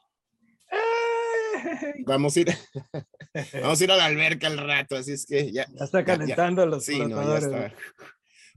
Vamos 2.06 2.36
a 2.36 2.40
ir, 2.40 2.48
vamos 3.62 3.80
a 3.80 3.84
ir 3.84 3.90
a 3.92 3.96
la 3.96 4.04
alberca 4.06 4.46
al 4.46 4.58
rato, 4.58 4.96
así 4.96 5.12
es 5.12 5.26
que 5.26 5.52
ya. 5.52 5.66
Ya 5.72 5.84
está 5.84 6.04
calentando 6.04 6.66
los 6.66 6.84
Sí, 6.84 6.98
no, 6.98 7.22
ya 7.22 7.38
está. 7.38 7.74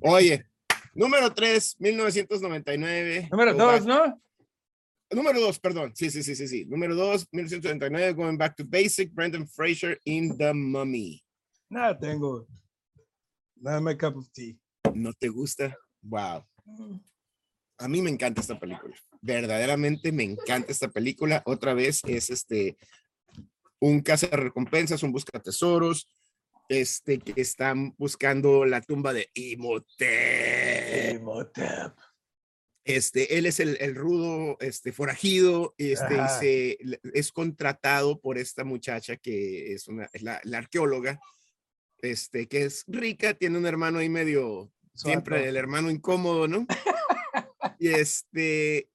Oye, 0.02 0.46
número 0.94 1.34
3, 1.34 1.76
1999. 1.80 3.30
Número 3.32 3.54
Go 3.54 3.60
dos, 3.60 3.68
back- 3.74 3.86
¿no? 3.86 4.22
Número 5.12 5.40
2, 5.40 5.60
perdón. 5.60 5.92
Sí, 5.96 6.10
sí, 6.10 6.24
sí, 6.24 6.36
sí, 6.36 6.48
sí. 6.48 6.66
Número 6.66 6.96
2, 6.96 7.28
1999, 7.32 8.14
Going 8.14 8.38
Back 8.38 8.56
to 8.58 8.64
Basic, 8.66 9.14
Brendan 9.14 9.48
Fraser 9.48 10.00
in 10.06 10.36
The 10.38 10.54
Mummy. 10.54 11.24
Nada 11.70 11.98
tengo. 11.98 12.48
Nada 13.56 13.80
my 13.80 13.96
cup 13.96 14.18
of 14.18 14.28
tea. 14.32 14.58
¿No 14.94 15.14
te 15.14 15.30
gusta? 15.30 15.78
Wow. 16.02 16.44
A 17.78 17.88
mí 17.88 18.02
me 18.02 18.10
encanta 18.10 18.42
esta 18.42 18.60
película. 18.60 18.96
Verdaderamente 19.22 20.12
me 20.12 20.24
encanta 20.24 20.72
esta 20.72 20.88
película. 20.90 21.42
Otra 21.46 21.74
vez 21.74 22.02
es 22.06 22.30
este 22.30 22.78
un 23.80 24.02
caza 24.02 24.28
recompensas, 24.28 25.04
un 25.04 25.12
busca 25.12 25.40
tesoros, 25.42 26.08
este 26.70 27.20
que 27.20 27.40
están 27.42 27.94
buscando 27.98 28.66
la 28.66 28.82
tumba 28.82 29.14
de 29.14 29.30
Imhotep. 29.34 31.16
Imhotep. 31.20 31.94
Este, 32.86 33.38
él 33.38 33.48
es 33.48 33.60
el, 33.60 33.78
el 33.82 33.96
rudo, 33.96 34.58
este, 34.60 34.92
forajido, 34.92 35.74
este, 35.78 36.16
y 36.16 36.40
se- 36.40 36.78
es 37.14 37.32
contratado 37.32 38.22
por 38.22 38.38
esta 38.38 38.64
muchacha 38.64 39.18
que 39.18 39.74
es 39.74 39.88
una, 39.88 40.08
es 40.14 40.22
la, 40.22 40.40
la 40.44 40.60
arqueóloga, 40.60 41.20
este, 42.00 42.48
que 42.48 42.64
es 42.66 42.84
rica, 42.88 43.34
tiene 43.34 43.58
un 43.58 43.66
hermano 43.66 43.98
ahí 44.00 44.10
medio, 44.10 44.72
siempre 44.94 45.48
el 45.50 45.58
hermano 45.58 45.90
incómodo, 45.90 46.48
¿no? 46.48 46.68
y 47.80 47.90
este, 47.90 48.90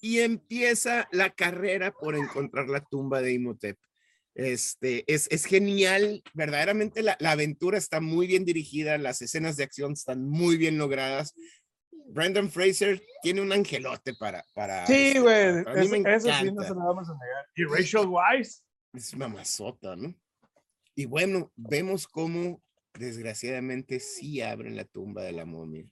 y 0.00 0.20
empieza 0.20 1.08
la 1.12 1.30
carrera 1.30 1.92
por 1.92 2.16
encontrar 2.16 2.68
la 2.68 2.80
tumba 2.80 3.20
de 3.20 3.32
Imhotep. 3.34 3.78
Este, 4.34 5.04
es, 5.12 5.26
es 5.30 5.44
genial, 5.44 6.22
verdaderamente 6.34 7.02
la, 7.02 7.16
la 7.20 7.32
aventura 7.32 7.76
está 7.76 8.00
muy 8.00 8.26
bien 8.26 8.44
dirigida, 8.44 8.96
las 8.96 9.20
escenas 9.22 9.56
de 9.56 9.64
acción 9.64 9.92
están 9.92 10.28
muy 10.28 10.56
bien 10.56 10.78
logradas. 10.78 11.34
Brendan 12.12 12.50
Fraser 12.50 13.02
tiene 13.22 13.40
un 13.40 13.52
angelote 13.52 14.14
para, 14.18 14.44
para 14.54 14.86
Sí, 14.86 14.94
este, 14.94 15.20
güey. 15.20 15.64
Eso, 16.06 16.28
sí, 16.40 16.52
no 16.52 16.62
se 16.62 16.70
lo 16.70 16.80
vamos 16.86 17.08
a 17.08 17.12
negar. 17.12 17.46
Y 17.54 17.64
Rachel 17.64 18.06
Weisz. 18.06 18.62
Es 18.92 19.16
mamazota, 19.16 19.94
¿no? 19.94 20.14
Y 20.94 21.04
bueno, 21.06 21.52
vemos 21.56 22.06
cómo 22.06 22.62
desgraciadamente 22.94 24.00
sí 24.00 24.40
abren 24.40 24.76
la 24.76 24.84
tumba 24.84 25.22
de 25.22 25.32
la 25.32 25.44
momia. 25.44 25.86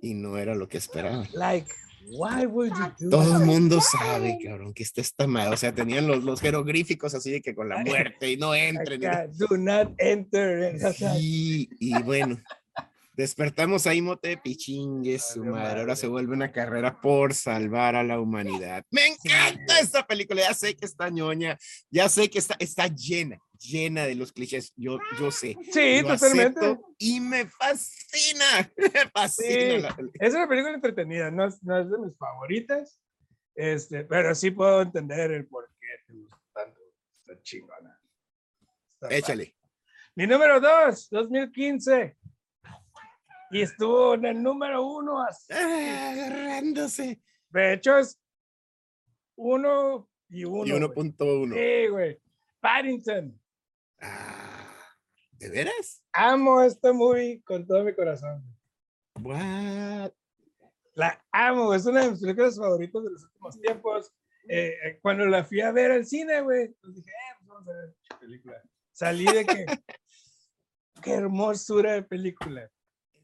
Y 0.00 0.14
no 0.14 0.36
era 0.38 0.54
lo 0.54 0.68
que 0.68 0.78
esperaban. 0.78 1.26
Like, 1.32 1.72
why 2.08 2.46
would 2.46 2.70
you 2.72 2.92
do 3.06 3.10
Todo 3.10 3.32
that? 3.32 3.40
el 3.40 3.46
mundo 3.46 3.80
sabe, 3.80 4.38
cabrón, 4.44 4.72
que 4.74 4.82
está 4.82 5.00
esta 5.00 5.26
madre. 5.26 5.54
O 5.54 5.56
sea, 5.56 5.74
tenían 5.74 6.06
los, 6.06 6.22
los 6.22 6.40
jeroglíficos 6.40 7.14
así 7.14 7.30
de 7.32 7.40
que 7.42 7.54
con 7.54 7.68
la 7.68 7.78
muerte 7.84 8.30
y 8.30 8.36
no 8.36 8.54
entren. 8.54 9.02
y- 9.02 9.06
Acá, 9.06 9.26
do 9.28 9.56
not 9.56 9.92
enter. 9.98 10.78
Sí, 10.94 11.68
y 11.80 12.00
bueno, 12.02 12.38
despertamos 13.16 13.86
a 13.86 13.94
Imhotep 13.94 14.40
y 14.44 14.56
chingue 14.56 15.18
su 15.18 15.42
madre. 15.44 15.80
Ahora 15.80 15.96
se 15.96 16.06
vuelve 16.06 16.34
una 16.34 16.52
carrera 16.52 17.00
por 17.00 17.34
salvar 17.34 17.96
a 17.96 18.04
la 18.04 18.20
humanidad. 18.20 18.84
Me 18.90 19.06
encanta 19.06 19.80
esta 19.80 20.06
película. 20.06 20.42
Ya 20.42 20.54
sé 20.54 20.76
que 20.76 20.84
está 20.84 21.08
ñoña, 21.08 21.58
ya 21.90 22.08
sé 22.08 22.28
que 22.28 22.38
está, 22.38 22.56
está 22.58 22.88
llena, 22.88 23.38
llena 23.58 24.04
de 24.04 24.14
los 24.14 24.32
clichés. 24.32 24.72
Yo, 24.76 24.98
yo 25.18 25.30
sé. 25.30 25.56
Sí, 25.72 26.02
lo 26.02 26.08
totalmente. 26.08 26.78
y 26.98 27.20
me 27.20 27.46
fascina. 27.46 28.70
Me 28.76 29.10
fascina. 29.10 29.96
Sí. 29.96 30.04
Es 30.14 30.34
una 30.34 30.46
película 30.48 30.74
entretenida, 30.74 31.30
no 31.30 31.46
es, 31.46 31.62
no 31.62 31.80
es 31.80 31.90
de 31.90 31.98
mis 31.98 32.16
favoritas, 32.16 33.00
este, 33.54 34.04
pero 34.04 34.34
sí 34.34 34.50
puedo 34.50 34.82
entender 34.82 35.30
el 35.30 35.46
por 35.46 35.70
qué 35.80 35.86
te 36.06 36.12
gusta 36.12 36.38
tanto. 36.52 36.80
chingona. 37.42 37.98
Está 38.94 39.08
padre. 39.08 39.18
Échale. 39.18 39.56
Mi 40.14 40.26
número 40.26 40.60
dos, 40.60 41.08
2015. 41.10 42.16
Y 43.50 43.62
estuvo 43.62 44.14
en 44.14 44.26
el 44.26 44.42
número 44.42 44.86
uno. 44.86 45.22
así. 45.22 45.52
Ah, 45.52 46.10
agarrándose. 46.10 47.20
De 47.50 47.72
hecho, 47.74 47.98
es 47.98 48.18
uno 49.36 50.08
y 50.28 50.44
uno. 50.44 50.66
Y 50.66 50.70
güey. 50.70 50.82
1.1. 50.82 51.54
Sí, 51.54 51.88
güey. 51.88 52.20
Paddington. 52.60 53.40
Ah, 54.00 54.66
¿De 55.32 55.48
veras? 55.50 56.02
Amo 56.12 56.62
esta 56.62 56.92
movie 56.92 57.42
con 57.44 57.66
todo 57.66 57.84
mi 57.84 57.94
corazón. 57.94 58.42
What? 59.20 60.12
La 60.94 61.22
amo, 61.30 61.74
es 61.74 61.84
una 61.84 62.02
de 62.04 62.10
mis 62.10 62.20
películas 62.20 62.56
favoritas 62.56 63.04
de 63.04 63.10
los 63.10 63.24
últimos 63.24 63.60
tiempos. 63.60 64.12
Eh, 64.48 64.74
eh, 64.82 64.98
cuando 65.02 65.26
la 65.26 65.44
fui 65.44 65.60
a 65.60 65.70
ver 65.70 65.90
al 65.90 66.06
cine, 66.06 66.40
güey, 66.40 66.68
pues 66.80 66.94
dije, 66.94 67.10
eh, 67.10 67.34
pues 67.38 67.48
vamos 67.48 67.68
a 67.68 67.72
ver 67.72 67.94
película. 68.18 68.62
Salí 68.92 69.24
de 69.26 69.44
que, 69.44 69.66
qué 71.02 71.12
hermosura 71.12 71.92
de 71.92 72.02
película. 72.02 72.70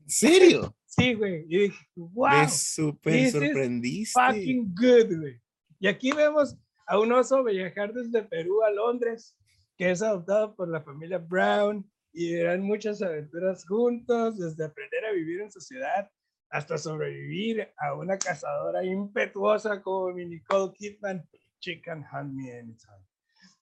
¿En 0.02 0.10
serio? 0.10 0.76
Sí, 0.94 1.14
güey, 1.14 1.46
y 1.48 1.58
dije, 1.58 1.86
wow, 1.94 2.28
Me 2.28 2.48
súper 2.50 3.30
sorprendiste. 3.30 4.20
fucking 4.20 4.74
good, 4.74 5.20
güey. 5.20 5.40
Y 5.80 5.88
aquí 5.88 6.12
vemos 6.12 6.54
a 6.86 6.98
un 6.98 7.10
oso 7.12 7.42
viajar 7.42 7.94
desde 7.94 8.22
Perú 8.24 8.62
a 8.62 8.70
Londres, 8.70 9.34
que 9.78 9.90
es 9.90 10.02
adoptado 10.02 10.54
por 10.54 10.68
la 10.68 10.82
familia 10.82 11.16
Brown, 11.16 11.90
y 12.12 12.34
eran 12.34 12.60
muchas 12.60 13.00
aventuras 13.00 13.64
juntos, 13.66 14.38
desde 14.38 14.66
aprender 14.66 15.06
a 15.06 15.12
vivir 15.12 15.40
en 15.40 15.50
sociedad 15.50 16.10
hasta 16.50 16.76
sobrevivir 16.76 17.66
a 17.78 17.94
una 17.94 18.18
cazadora 18.18 18.84
impetuosa 18.84 19.80
como 19.80 20.12
mi 20.12 20.26
Nicole 20.26 20.74
Kidman. 20.74 21.26
Chicken 21.60 22.04
Hunt 22.12 22.34
Me 22.34 22.52
Anytime. 22.58 23.06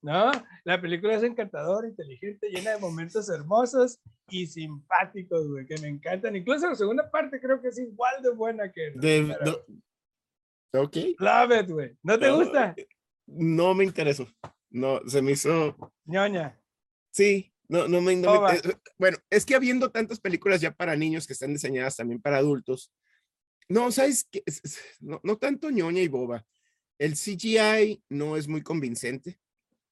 ¿No? 0.03 0.31
La 0.65 0.81
película 0.81 1.15
es 1.17 1.23
encantadora, 1.23 1.87
inteligente, 1.87 2.49
llena 2.49 2.71
de 2.73 2.79
momentos 2.79 3.29
hermosos 3.29 3.99
y 4.31 4.47
simpáticos, 4.47 5.47
güey, 5.49 5.67
que 5.67 5.77
me 5.79 5.89
encantan. 5.89 6.35
Incluso 6.37 6.69
la 6.69 6.75
segunda 6.75 7.11
parte 7.11 7.39
creo 7.41 7.61
que 7.61 7.69
es 7.69 7.79
igual 7.79 8.23
de 8.23 8.31
buena 8.31 8.73
que 8.73 8.93
De- 8.95 9.37
no-. 10.73 10.83
Ok. 10.83 10.97
Love 11.19 11.61
it, 11.63 11.71
güey. 11.71 11.97
¿No 12.03 12.19
te 12.19 12.29
No, 12.29 12.37
gusta? 12.37 12.75
No 13.27 13.75
me 13.75 13.85
interesó. 13.85 14.27
No, 14.71 15.01
se 15.07 15.21
me 15.21 15.33
hizo. 15.33 15.77
ñoña. 16.05 16.59
Sí, 17.13 17.53
no, 17.69 17.89
no 17.89 18.01
me. 18.01 18.17
no 18.17 18.41
me- 18.43 18.55
eh, 18.57 18.63
bueno, 18.97 19.19
es 19.29 19.45
que 19.45 19.55
habiendo 19.57 19.91
tantas 19.91 20.21
películas 20.21 20.61
ya 20.61 20.71
para 20.73 20.97
niños 20.97 21.27
que 21.27 21.33
están 21.33 21.53
diseñadas 21.53 21.97
también 21.97 22.23
para 22.23 22.39
adultos. 22.39 22.91
No, 23.69 23.91
¿sabes 23.93 24.29
es- 24.47 24.81
No, 25.01 25.21
no 25.25 25.37
tanto 25.37 25.71
ñoña 25.71 26.01
y 26.03 26.09
boba. 26.09 26.47
El 26.99 27.17
CGI 27.17 28.03
no 28.09 28.37
es 28.37 28.47
muy 28.49 28.63
convincente. 28.63 29.39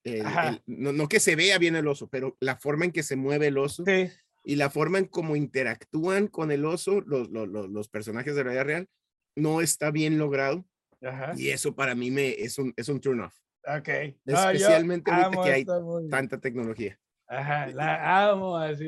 El- 0.03 0.25
Ajá. 0.25 0.49
el- 0.49 0.61
no, 0.65 0.93
no 0.93 1.07
que 1.09 1.19
se 1.19 1.35
vea 1.35 1.57
bien 1.57 1.75
el 1.75 1.87
oso, 1.87 2.07
pero 2.09 2.37
la 2.39 2.55
forma 2.57 2.85
en 2.85 2.91
que 2.91 3.03
se 3.03 3.15
mueve 3.15 3.47
el 3.47 3.57
oso 3.57 3.83
Sí. 3.85 4.09
y 4.43 4.55
la 4.55 4.69
forma 4.69 4.97
en 4.97 5.05
cómo 5.05 5.35
interactúan 5.35 6.27
con 6.27 6.51
el 6.51 6.65
oso 6.65 7.01
los, 7.01 7.29
los, 7.29 7.47
los- 7.49 7.69
los 7.69 7.89
personajes 7.89 8.35
de 8.35 8.43
la 8.43 8.51
vida 8.51 8.63
real 8.63 8.87
no 9.35 9.61
está 9.61 9.91
bien 9.91 10.17
logrado. 10.17 10.65
Ajá. 11.01 11.33
Y 11.37 11.49
eso 11.49 11.75
para 11.75 11.95
mí 11.95 12.11
me, 12.11 12.29
es 12.31 12.57
un, 12.57 12.73
es 12.75 12.89
un 12.89 12.99
turn 12.99 13.21
off. 13.21 13.35
Ok. 13.65 13.87
No, 14.25 14.33
yo 14.35 14.51
Especialmente 14.51 15.11
ahorita 15.11 15.27
amo 15.27 15.43
que 15.43 15.51
hay. 15.51 15.65
Tanta 16.09 16.39
tecnología. 16.39 16.99
Ajá, 17.27 17.67
la 17.67 18.29
amo 18.31 18.57
así. 18.57 18.87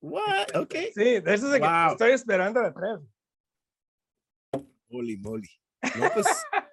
What? 0.00 0.56
Ok. 0.56 0.74
Sí, 0.94 1.20
de 1.20 1.34
eso 1.34 1.46
es 1.46 1.52
de 1.52 1.60
que 1.60 1.66
Wow. 1.66 1.92
estoy 1.92 2.10
esperando 2.12 2.60
la 2.62 2.72
3. 2.72 2.98
Holy 4.88 5.16
moly. 5.18 5.48
No, 5.96 6.10
pues. 6.14 6.26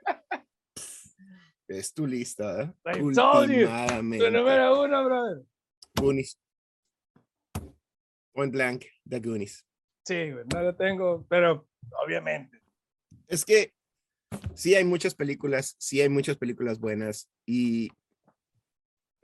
es 1.68 1.94
tu 1.94 2.08
lista, 2.08 2.62
¿eh? 2.62 2.74
I 2.98 3.14
told 3.14 3.50
you. 3.52 3.68
Tu 3.68 4.32
número 4.32 4.82
uno, 4.84 5.04
brother. 5.06 5.44
Goonies. 5.96 6.38
Point 8.34 8.52
blank, 8.54 8.86
The 9.10 9.20
Goonies. 9.20 9.66
Sí, 10.06 10.30
no 10.54 10.62
lo 10.62 10.76
tengo, 10.76 11.26
pero 11.30 11.68
obviamente. 12.06 12.62
Es 13.28 13.44
que 13.44 13.74
sí 14.54 14.76
hay 14.76 14.86
muchas 14.86 15.16
películas, 15.16 15.76
sí 15.80 16.02
hay 16.02 16.10
muchas 16.10 16.38
películas 16.38 16.80
buenas 16.80 17.30
y 17.46 17.90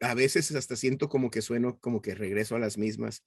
a 0.01 0.13
veces 0.15 0.53
hasta 0.53 0.75
siento 0.75 1.07
como 1.07 1.29
que 1.29 1.41
sueno 1.41 1.77
como 1.79 2.01
que 2.01 2.15
regreso 2.15 2.55
a 2.55 2.59
las 2.59 2.77
mismas. 2.77 3.23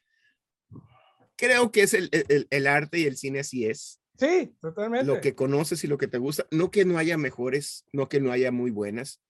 Creo 1.37 1.71
que 1.71 1.83
es 1.83 1.95
el, 1.95 2.09
el- 2.13 2.47
el 2.51 2.67
arte 2.67 2.99
y 2.99 3.05
el 3.05 3.17
cine 3.17 3.41
así 3.41 3.67
es. 3.67 4.01
Sí, 4.19 4.55
totalmente. 4.61 5.07
lo 5.07 5.21
que 5.21 5.35
conoces 5.35 5.83
y 5.85 5.87
lo 5.87 5.99
que 5.99 6.09
te 6.09 6.19
gusta. 6.19 6.47
No 6.51 6.71
que 6.71 6.85
no 6.85 6.99
haya 6.99 7.17
mejores, 7.19 7.85
no 7.93 8.09
que 8.09 8.21
no 8.21 8.33
haya 8.33 8.51
muy 8.51 8.71
buenas, 8.71 9.21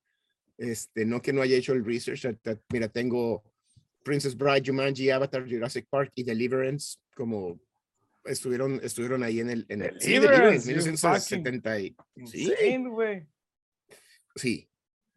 este, 0.59 1.05
no 1.05 1.21
que 1.23 1.33
no 1.33 1.43
haya 1.43 1.57
hecho 1.57 1.73
el 1.73 1.85
research. 1.85 2.25
Mira, 2.73 2.89
tengo 2.89 3.43
Princess 4.05 4.37
Bride, 4.37 4.63
Jumanji, 4.65 5.11
Avatar, 5.11 5.45
Jurassic 5.49 5.87
Park 5.91 6.13
y 6.15 6.23
Deliverance 6.23 6.99
como 7.15 7.61
estuvieron, 8.25 8.81
estuvieron 8.83 9.23
ahí 9.23 9.41
en 9.41 9.51
el, 9.51 9.67
en 9.69 9.83
el 9.83 10.01
sí, 10.01 10.13
Deliverance, 10.13 10.67
Deliverance, 10.67 10.71
you 10.71 10.77
1970 10.77 11.81
y- 11.81 11.97
sí. 12.27 12.53
Güey. 12.89 13.27
sí. 14.37 14.69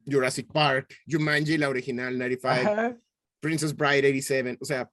Jurassic 0.06 0.52
Park, 0.52 0.96
Jumanji, 1.08 1.58
la 1.58 1.70
original, 1.70 2.18
95, 2.18 2.72
Ajá. 2.72 2.98
Princess 3.40 3.76
Bride, 3.76 4.08
87, 4.10 4.58
o 4.60 4.66
sea, 4.66 4.92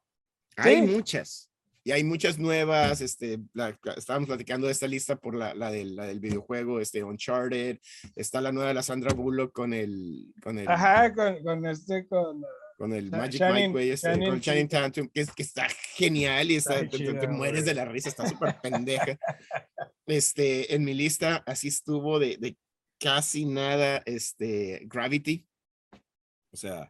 hay 0.56 0.76
Sí. 0.76 0.82
muchas. 0.82 1.50
Y 1.86 1.92
hay 1.92 2.02
muchas 2.02 2.36
nuevas, 2.36 3.00
este, 3.00 3.38
la- 3.54 3.78
estábamos 3.96 4.26
platicando 4.26 4.66
de 4.66 4.72
esta 4.72 4.88
lista 4.88 5.14
por 5.14 5.36
la, 5.36 5.54
la, 5.54 5.70
del, 5.70 5.94
la 5.94 6.04
del 6.06 6.18
videojuego, 6.18 6.80
este, 6.80 7.04
Uncharted, 7.04 7.78
está 8.16 8.40
la 8.40 8.50
nueva 8.50 8.70
de 8.70 8.74
la 8.74 8.82
Sandra 8.82 9.14
Bullock 9.14 9.52
con 9.52 9.72
el, 9.72 10.34
con 10.42 10.58
el, 10.58 10.66
Ajá, 10.66 11.14
con, 11.14 11.44
con 11.44 11.64
este, 11.66 12.08
con. 12.08 12.42
con 12.76 12.92
el 12.92 13.08
Magic 13.12 13.40
Channing- 13.40 13.52
Mike, 13.54 13.68
güey, 13.68 13.90
este, 13.90 14.08
con 14.10 14.18
Channing, 14.18 14.34
el 14.34 14.40
Channing 14.40 14.62
sí. 14.64 14.68
Tatum, 14.68 15.08
que, 15.14 15.26
que 15.26 15.42
está 15.44 15.68
genial 15.94 16.50
y 16.50 16.56
está, 16.56 16.80
Está 16.80 16.98
te, 16.98 17.04
te- 17.04 17.14
te 17.14 17.28
mueres 17.28 17.64
de 17.64 17.74
la 17.74 17.84
risa, 17.84 18.08
está 18.08 18.28
súper 18.28 18.60
pendeja. 18.60 19.16
Este, 20.08 20.72
en 20.74 20.84
mi 20.84 20.94
lista 20.94 21.42
así 21.46 21.66
estuvo 21.68 22.18
de, 22.20 22.36
de 22.36 22.56
casi 23.00 23.44
nada, 23.44 24.02
este, 24.06 24.82
Gravity, 24.86 25.46
o 26.52 26.56
sea, 26.56 26.88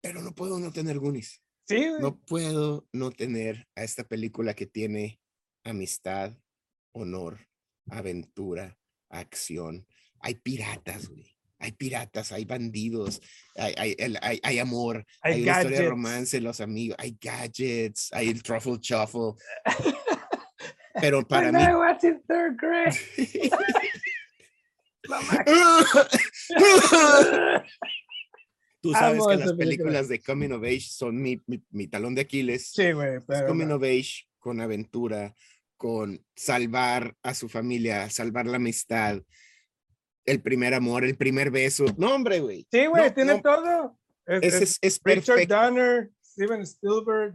pero 0.00 0.22
no 0.22 0.32
puedo 0.34 0.58
no 0.58 0.72
tener 0.72 0.98
Goonies. 0.98 1.42
Sí, 1.66 1.88
güey. 1.88 2.00
No 2.00 2.18
puedo 2.20 2.86
no 2.92 3.10
tener 3.10 3.66
a 3.76 3.82
esta 3.84 4.04
película 4.04 4.54
que 4.54 4.66
tiene 4.66 5.20
amistad, 5.64 6.32
honor, 6.92 7.46
aventura, 7.90 8.76
acción. 9.08 9.86
Hay 10.20 10.34
piratas, 10.36 11.08
güey. 11.08 11.36
Hay 11.62 11.72
piratas, 11.72 12.32
hay 12.32 12.46
bandidos, 12.46 13.20
hay, 13.54 13.74
hay, 13.76 13.94
hay- 14.22 14.40
hay 14.42 14.58
amor, 14.58 15.04
Hay 15.20 15.42
una 15.42 15.52
historia 15.52 15.80
de 15.82 15.88
romance, 15.90 16.40
los 16.40 16.58
amigos, 16.62 16.96
hay 16.98 17.18
gadgets, 17.20 18.10
hay 18.14 18.28
el 18.30 18.42
truffle 18.42 18.78
shuffle. 18.80 19.34
Pero 21.00 21.26
para 21.26 21.52
mí. 21.52 21.58
Third 22.26 22.56
grade. 22.56 22.96
Tú 28.82 28.92
sabes 28.92 29.20
Amo 29.20 29.28
que 29.28 29.36
las 29.36 29.52
película. 29.52 29.58
películas 29.58 30.08
de 30.08 30.20
Coming 30.22 30.52
of 30.52 30.62
Age 30.64 30.80
son 30.88 31.20
mi, 31.20 31.38
mi- 31.46 31.62
mi 31.70 31.86
talón 31.86 32.14
de 32.14 32.22
Aquiles. 32.22 32.68
Sí, 32.72 32.92
güey, 32.92 33.18
coming 33.46 33.66
of 33.70 33.82
age 33.82 34.26
con 34.38 34.60
aventura, 34.60 35.34
con 35.76 36.24
salvar 36.34 37.14
a 37.22 37.34
su 37.34 37.48
familia, 37.48 38.08
salvar 38.08 38.46
la 38.46 38.56
amistad, 38.56 39.20
el 40.24 40.40
primer 40.42 40.72
amor, 40.74 41.04
el 41.04 41.16
primer 41.16 41.50
beso. 41.50 41.84
No, 41.98 42.14
hombre, 42.14 42.40
güey. 42.40 42.66
Sí, 42.70 42.86
güey, 42.86 43.04
No, 43.08 43.14
tiene 43.14 43.34
no, 43.34 43.40
todo. 43.42 43.98
Es, 44.26 44.54
es 44.54 44.62
es, 44.62 44.78
es 44.80 45.00
Richard 45.04 45.24
perfecto. 45.36 45.54
Donner, 45.56 46.10
Steven 46.24 46.60
Spielberg. 46.62 47.34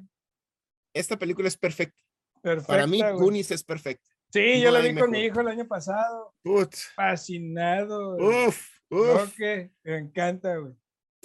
Esta 0.94 1.18
película 1.18 1.48
es 1.48 1.58
perfecta. 1.58 2.02
Perfecta, 2.42 2.68
Para 2.68 2.88
mí, 2.88 3.02
güey. 3.02 3.14
Goonies 3.14 3.52
es 3.52 3.64
perfecta. 3.64 4.08
Sí, 4.32 4.62
yo 4.62 4.72
no 4.72 4.80
la 4.80 4.88
vi 4.88 4.96
con 4.96 5.12
mi 5.12 5.26
hijo 5.26 5.42
el 5.42 5.48
año 5.48 5.68
pasado. 5.68 6.34
Put, 6.42 6.74
Fascinado. 6.96 8.16
güey. 8.16 8.48
uf, 8.48 8.68
uf. 8.90 9.36
que 9.36 9.72
me 9.84 9.98
encanta, 9.98 10.56
güey. 10.58 10.74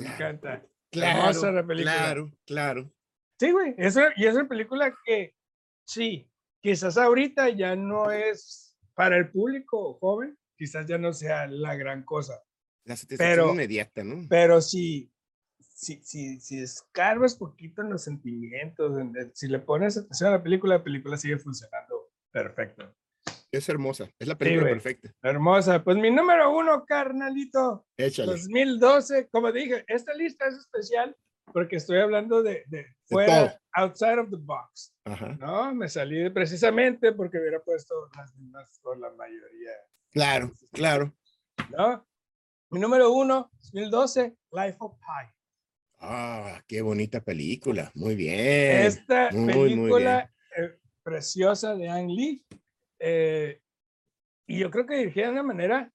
Me 0.09 0.15
encanta. 0.15 0.67
Claro, 0.91 1.19
hermosa 1.21 1.53
la 1.53 1.67
película. 1.67 1.95
claro, 1.97 2.33
claro. 2.47 2.93
Sí, 3.39 3.53
güey. 3.53 3.75
Eso, 3.79 4.01
y 4.17 4.27
es 4.27 4.35
una 4.35 4.49
película 4.49 4.95
que, 5.05 5.35
sí, 5.87 6.31
quizás 6.63 6.99
ahorita 6.99 7.49
ya 7.51 7.77
no 7.77 8.11
es 8.11 8.77
para 8.95 9.17
el 9.17 9.31
público 9.31 9.95
joven, 10.01 10.37
quizás 10.57 10.87
ya 10.87 10.99
no 10.99 11.13
sea 11.13 11.47
la 11.47 11.75
gran 11.77 12.05
cosa. 12.05 12.43
La 12.85 12.97
satisfacción 12.97 13.37
Pero- 13.39 13.53
inmediata, 13.53 14.03
¿no? 14.05 14.27
Pero 14.29 14.61
si, 14.61 15.11
si, 15.59 16.03
si, 16.03 16.41
si 16.41 16.61
escarbas 16.61 17.35
poquito 17.37 17.83
en 17.83 17.91
los 17.91 18.03
sentimientos, 18.03 18.99
en- 18.99 19.17
en- 19.17 19.35
si 19.35 19.49
le 19.49 19.59
pones 19.61 19.97
atención 19.97 20.31
a 20.31 20.37
la 20.39 20.43
película, 20.43 20.77
la 20.79 20.85
película 20.85 21.17
sigue 21.17 21.39
funcionando 21.39 22.11
perfecto. 22.31 22.95
Es 23.53 23.69
hermosa. 23.69 24.09
Es 24.19 24.29
la 24.29 24.39
película 24.39 24.63
güey. 24.63 24.75
perfecta. 24.75 25.13
Hermosa. 25.23 25.83
Pues 25.83 25.97
mi 25.97 26.11
número 26.11 26.57
uno, 26.57 26.85
carnalito, 26.87 27.85
Échale. 27.97 28.33
2012. 28.33 29.29
Como 29.31 29.51
dije, 29.51 29.85
esta 29.89 30.15
lista 30.15 30.47
es 30.47 30.55
especial 30.55 31.17
porque 31.53 31.77
estoy 31.77 31.99
hablando 31.99 32.43
de, 32.45 32.63
de 32.69 32.87
fuera, 33.07 33.49
todo. 33.51 33.59
outside 33.75 34.19
of 34.21 34.31
the 34.31 34.37
box. 34.39 34.95
Ajá. 35.05 35.37
No, 35.41 35.75
me 35.75 35.89
salí 35.89 36.19
de- 36.23 36.31
precisamente 36.31 37.13
porque 37.13 37.39
hubiera 37.39 37.61
puesto 37.61 37.95
las 38.17 38.35
mismas 38.37 38.79
por 38.83 38.99
la 39.01 39.11
mayoría. 39.15 39.73
Claro, 40.13 40.53
claro. 40.73 41.13
¿no? 41.77 42.07
Mi 42.71 42.79
número 42.79 43.11
uno, 43.13 43.51
2012, 43.63 44.37
Life 44.53 44.77
of 44.79 44.95
Pi. 44.99 45.35
Ah, 46.03 46.63
qué 46.69 46.83
bonita 46.83 47.21
película. 47.21 47.91
Muy 47.95 48.15
bien. 48.15 48.87
Esta 48.87 49.31
muy, 49.33 49.55
muy 49.55 49.91
película 49.91 50.33
eh, 50.57 50.79
preciosa 51.03 51.75
de 51.75 51.89
Ang 51.89 52.11
Lee. 52.11 52.45
Eh, 53.01 53.61
y 54.47 54.59
yo 54.59 54.71
creo 54.71 54.87
que 54.87 54.97
dirigida 54.97 55.27
de 55.27 55.33
una 55.33 55.43
manera 55.43 55.93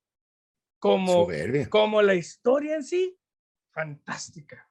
como, 0.79 1.25
Soberbia. 1.25 1.69
como 1.69 2.01
la 2.01 2.15
historia 2.15 2.75
en 2.75 2.83
sí, 2.83 3.17
fantástica. 3.71 4.69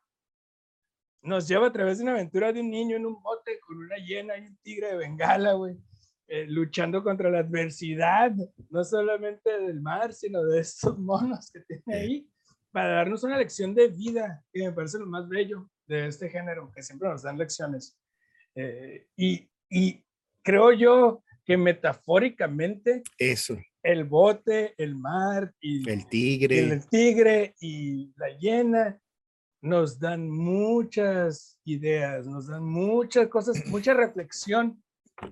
Nos 1.23 1.49
lleva 1.49 1.69
a 1.69 1.73
través 1.73 1.99
de 1.99 2.05
una 2.05 2.13
aventura 2.13 2.53
de 2.53 2.61
un 2.61 2.71
niño 2.71 2.97
en 2.97 3.07
un 3.07 3.23
bote 3.23 3.59
con 3.61 3.79
una 3.79 3.97
hiena 3.97 4.37
y 4.37 4.47
un 4.47 4.57
tigre 4.59 4.89
de 4.89 4.97
bengala, 4.97 5.53
güey, 5.55 5.79
eh, 6.29 6.47
luchando 6.47 7.03
contra 7.03 7.31
la 7.31 7.39
adversidad, 7.41 8.33
no 8.71 8.85
solamente 8.85 9.59
del 9.59 9.81
mar, 9.81 10.13
sino 10.13 10.43
de 10.45 10.61
estos 10.61 10.99
monos 10.99 11.51
que 11.51 11.61
tiene 11.61 11.95
ahí, 11.95 12.31
para 12.73 12.97
darnos 12.97 13.23
una 13.23 13.39
lección 13.39 13.75
de 13.75 13.89
vida, 13.89 14.43
que 14.53 14.65
me 14.65 14.73
parece 14.73 14.99
lo 14.99 15.07
más 15.07 15.29
bello 15.29 15.71
de 15.87 16.09
este 16.09 16.29
género, 16.29 16.73
que 16.75 16.83
siempre 16.83 17.09
nos 17.09 17.23
dan 17.23 17.39
lecciones. 17.39 17.99
Eh, 18.55 19.09
y, 19.17 19.49
y 19.69 20.05
creo 20.43 20.73
yo 20.73 21.23
que 21.45 21.57
metafóricamente 21.57 23.03
Eso. 23.19 23.57
el 23.83 24.05
bote, 24.05 24.75
el 24.79 24.95
mar 24.97 25.53
y 25.61 25.89
El 25.89 26.07
tigre. 26.07 26.61
el 26.61 26.89
tigre 26.89 27.55
y 27.61 28.13
la 28.17 28.37
hiena 28.39 29.01
nos 29.61 29.99
dan 29.99 30.29
muchas 30.29 31.59
ideas, 31.65 32.27
nos 32.27 32.49
dan 32.49 32.65
muchas 32.65 33.29
cosas, 33.29 33.57
mucha 33.67 33.95
reflexión 33.95 34.83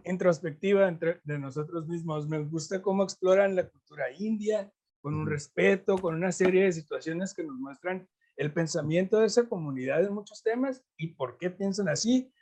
introspectiva 0.05 0.89
entre, 0.89 1.21
de 1.25 1.39
nosotros 1.39 1.87
mismos. 1.87 2.29
Me 2.29 2.39
gusta 2.39 2.81
cómo 2.81 3.03
exploran 3.03 3.55
la 3.55 3.69
cultura 3.69 4.05
india 4.19 4.71
con 5.03 5.15
un 5.15 5.27
respeto, 5.27 5.99
con 5.99 6.15
una 6.15 6.33
serie 6.33 6.65
de 6.65 6.73
situaciones 6.73 7.35
que 7.35 7.43
nos 7.43 7.57
muestran 7.59 8.09
el 8.37 8.53
pensamiento 8.53 9.19
de 9.21 9.27
esa 9.27 9.49
comunidad 9.49 10.05
en 10.05 10.15
muchos 10.15 10.43
temas 10.43 10.83
y 10.97 11.09
por 11.09 11.37
qué 11.39 11.51
piensan 11.51 11.89
así. 11.89 12.33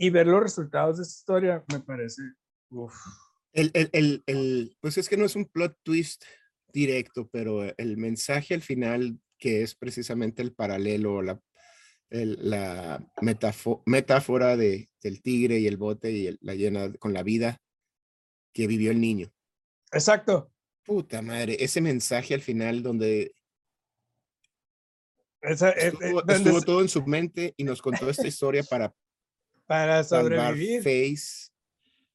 Y 0.00 0.10
ver 0.10 0.26
los 0.26 0.42
resultados 0.42 0.96
de 0.96 1.02
esta 1.02 1.18
historia 1.18 1.64
me 1.72 1.80
parece, 1.80 2.22
uf, 2.70 2.94
El, 3.52 3.70
el, 3.74 3.90
el, 3.92 4.22
el- 4.26 4.76
pues 4.80 4.98
es 4.98 5.08
que 5.08 5.16
no 5.16 5.24
es 5.24 5.36
un 5.36 5.46
plot 5.46 5.76
twist 5.82 6.24
directo, 6.72 7.28
pero 7.32 7.64
el 7.78 7.96
mensaje 7.96 8.54
al 8.54 8.62
final, 8.62 9.18
que 9.38 9.62
es 9.62 9.74
precisamente 9.74 10.42
el 10.42 10.52
paralelo, 10.54 11.22
la, 11.22 11.40
la 12.10 13.04
metáfora 13.86 14.56
de, 14.56 14.88
del 15.02 15.22
tigre 15.22 15.58
y 15.58 15.66
el 15.66 15.76
bote 15.76 16.10
y 16.12 16.36
la 16.40 16.54
llena 16.54 16.92
con 16.94 17.12
la 17.12 17.22
vida 17.22 17.60
que 18.52 18.66
vivió 18.66 18.90
el 18.90 19.00
niño. 19.00 19.32
Exacto. 19.92 20.52
Puta 20.84 21.20
madre, 21.22 21.56
ese 21.60 21.80
mensaje 21.80 22.34
al 22.34 22.40
final 22.42 22.82
donde 22.82 23.34
Esa- 25.40 25.70
eh, 25.70 25.74
eh, 25.78 25.86
estuvo, 25.88 26.22
donde 26.22 26.34
estuvo 26.34 26.62
todo 26.62 26.80
en 26.82 26.88
su 26.88 27.04
mente 27.06 27.54
y 27.56 27.64
nos 27.64 27.80
contó 27.82 28.08
esta 28.10 28.26
historia 28.26 28.62
para 28.62 28.94
para 29.66 30.02
sobrevivir. 30.02 30.82
Face. 30.82 31.47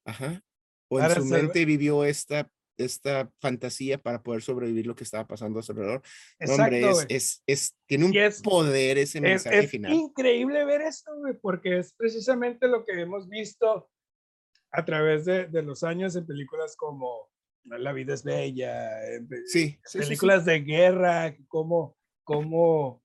Ajá. 0.04 0.42
O 0.88 0.98
en 0.98 1.06
Para 1.08 1.20
su 1.20 1.24
mente 1.26 1.64
vivió 1.64 2.04
esta, 2.04 2.50
esta 2.76 3.30
fantasía 3.40 3.98
para 3.98 4.22
poder 4.22 4.42
sobrevivir 4.42 4.86
lo 4.86 4.94
que 4.94 5.04
estaba 5.04 5.26
pasando 5.26 5.58
a 5.58 5.62
su 5.62 5.72
alrededor. 5.72 6.02
Exacto, 6.38 6.62
hombre, 6.62 6.90
es, 6.90 7.06
es, 7.08 7.42
es- 7.46 7.76
tiene 7.86 8.04
un 8.06 8.16
es- 8.16 8.42
poder 8.42 8.98
ese 8.98 9.18
Es, 9.18 9.22
mensaje 9.22 9.58
es 9.60 9.70
final. 9.70 9.92
increíble 9.92 10.64
ver 10.64 10.82
esto, 10.82 11.14
güey, 11.16 11.34
porque 11.40 11.78
es 11.78 11.92
precisamente 11.94 12.68
lo 12.68 12.84
que 12.84 13.00
hemos 13.00 13.28
visto 13.28 13.88
a 14.72 14.84
través 14.84 15.24
de, 15.24 15.46
de 15.46 15.62
los 15.62 15.82
años 15.84 16.16
en 16.16 16.26
películas 16.26 16.76
como 16.76 17.30
La 17.64 17.92
vida 17.92 18.12
es 18.12 18.24
bella, 18.24 19.06
en 19.14 19.26
Sí, 19.28 19.40
sí, 19.46 19.78
sí, 19.84 19.90
sí. 19.92 19.98
películas 20.00 20.44
de 20.44 20.60
guerra, 20.60 21.34
como, 21.48 21.96
como 22.24 23.02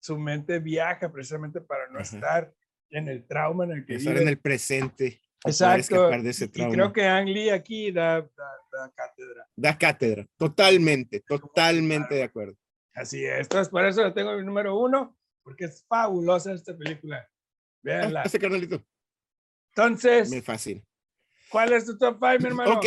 su 0.00 0.18
mente 0.18 0.60
viaja 0.60 1.10
precisamente 1.10 1.60
para 1.60 1.88
no 1.88 1.98
Ajá. 1.98 2.02
estar 2.16 2.54
en 2.90 3.08
el 3.08 3.26
trauma 3.26 3.64
en 3.64 3.72
el 3.72 3.86
que 3.86 3.96
Estar 3.96 4.12
vive. 4.14 4.22
en 4.22 4.28
el 4.28 4.38
presente. 4.38 5.20
Exacto. 5.44 6.10
y- 6.10 6.70
creo 6.70 6.92
que 6.92 7.06
Ang 7.06 7.28
Lee 7.28 7.50
aquí 7.50 7.90
da, 7.90 8.20
da, 8.20 8.50
da 8.72 8.92
cátedra. 8.94 9.48
Da 9.56 9.78
cátedra. 9.78 10.26
Totalmente, 10.36 11.20
totalmente 11.20 12.14
de 12.14 12.22
acuerdo. 12.24 12.56
Así 12.94 13.24
es. 13.24 13.40
Entonces, 13.40 13.68
por 13.68 13.84
eso 13.84 14.02
la 14.02 14.12
tengo 14.12 14.32
en 14.32 14.40
mi 14.40 14.44
número 14.44 14.76
uno, 14.78 15.16
porque 15.42 15.64
es 15.66 15.84
fabulosa 15.88 16.52
esta 16.52 16.76
película. 16.76 17.26
Ah, 17.86 18.22
Este 18.24 18.38
carnalito 18.38 18.84
Entonces, 19.74 20.30
me 20.30 20.42
fascina. 20.42 20.82
¿cuál 21.48 21.72
es 21.72 21.86
tu 21.86 21.96
top 21.96 22.18
5, 22.20 22.38
mi 22.40 22.46
hermano? 22.48 22.74
Ok. 22.74 22.86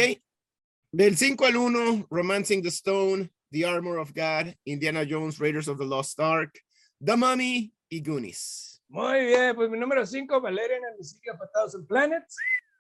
Del 0.91 1.17
5 1.17 1.45
al 1.45 1.55
1, 1.57 2.07
Romancing 2.11 2.61
the 2.61 2.69
Stone, 2.69 3.31
The 3.51 3.65
Armor 3.65 3.97
of 3.97 4.11
God, 4.13 4.53
Indiana 4.65 5.03
Jones, 5.09 5.39
Raiders 5.39 5.67
of 5.67 5.79
the 5.79 5.85
Lost 5.85 6.19
Ark, 6.19 6.59
The 7.03 7.15
Mummy 7.15 7.73
y 7.89 8.01
Goonies. 8.03 8.72
Muy 8.93 9.25
bien, 9.25 9.55
pues 9.55 9.71
mi 9.71 9.79
número 9.79 10.05
5, 10.05 10.39
Valerian 10.39 10.85
and 10.85 10.97
the 10.99 11.03
City 11.03 11.27
of 11.31 11.41
a 11.41 11.47
Thousand 11.51 11.87
Planets. 11.87 12.37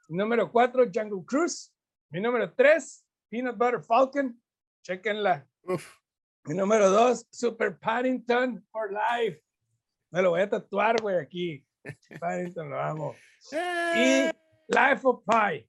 Mi 0.09 0.15
número 0.19 0.51
4, 0.51 0.91
Jungle 0.93 1.25
Cruise. 1.25 1.73
Mi 2.11 2.21
número 2.21 2.53
3, 2.53 3.03
Peanut 3.31 3.57
Butter 3.57 3.81
Falcon. 3.81 4.39
Chequenla. 4.83 5.43
Uf, 5.63 5.83
Mi 6.45 6.53
número 6.53 6.91
2, 6.91 7.25
Super 7.31 7.79
Paddington 7.79 8.63
for 8.71 8.91
Life. 8.91 9.41
Me 10.11 10.21
lo 10.21 10.29
voy 10.29 10.41
a 10.41 10.49
tatuar, 10.51 11.01
güey, 11.01 11.17
aquí. 11.17 11.65
Paddington, 12.19 12.69
lo 12.69 12.79
amo. 12.79 13.15
Y 13.95 14.29
Life 14.67 15.01
of 15.05 15.23
Pi. 15.25 15.67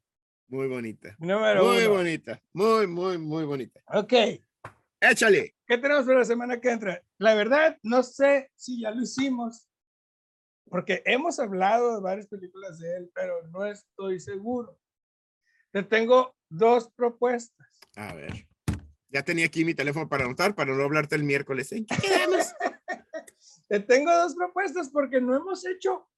Muy 0.49 0.69
bonita. 0.69 1.17
Mi 1.21 1.29
número 1.29 1.65
Muy 1.65 1.85
1. 1.85 1.91
bonita. 1.91 2.39
Muy, 2.53 2.87
muy, 2.87 3.17
muy 3.17 3.45
bonita. 3.45 3.81
Ok, 3.87 4.13
Échale. 5.01 5.55
¿qué 5.67 5.79
tenemos 5.79 6.05
para 6.05 6.19
la 6.19 6.25
semana 6.27 6.61
que 6.61 6.71
entra? 6.71 7.03
La 7.17 7.33
verdad, 7.35 7.79
no 7.83 8.03
sé 8.03 8.51
si 8.55 8.83
ya 8.83 8.91
lo 8.91 9.01
hicimos, 9.01 9.67
porque 10.69 11.03
hemos 11.05 11.39
hablado 11.39 11.95
de 11.95 12.01
varias 12.01 12.27
películas 12.27 12.79
de 12.79 12.97
él, 12.97 13.11
pero 13.15 13.47
no 13.49 13.65
estoy 13.67 14.21
seguro. 14.21 14.79
Te 15.73 15.83
tengo 15.83 16.35
dos 16.49 16.91
propuestas. 16.91 17.67
A 17.97 18.15
ver. 18.15 18.47
Ya 19.09 19.23
tenía 19.23 19.47
aquí 19.47 19.65
mi 19.65 19.75
teléfono 19.75 20.09
para 20.09 20.25
anotar, 20.25 20.55
para 20.55 20.75
no 20.75 20.83
hablarte 20.83 21.15
el 21.15 21.25
miércoles. 21.25 21.71
¿En 21.73 21.87
qué 21.87 21.97
quedamos? 21.97 22.53
Te 23.69 23.81
tengo 23.81 24.13
dos 24.13 24.35
propuestas 24.35 24.91
porque 24.91 25.21
no 25.21 25.37
hemos 25.37 25.65
hecho 25.65 26.09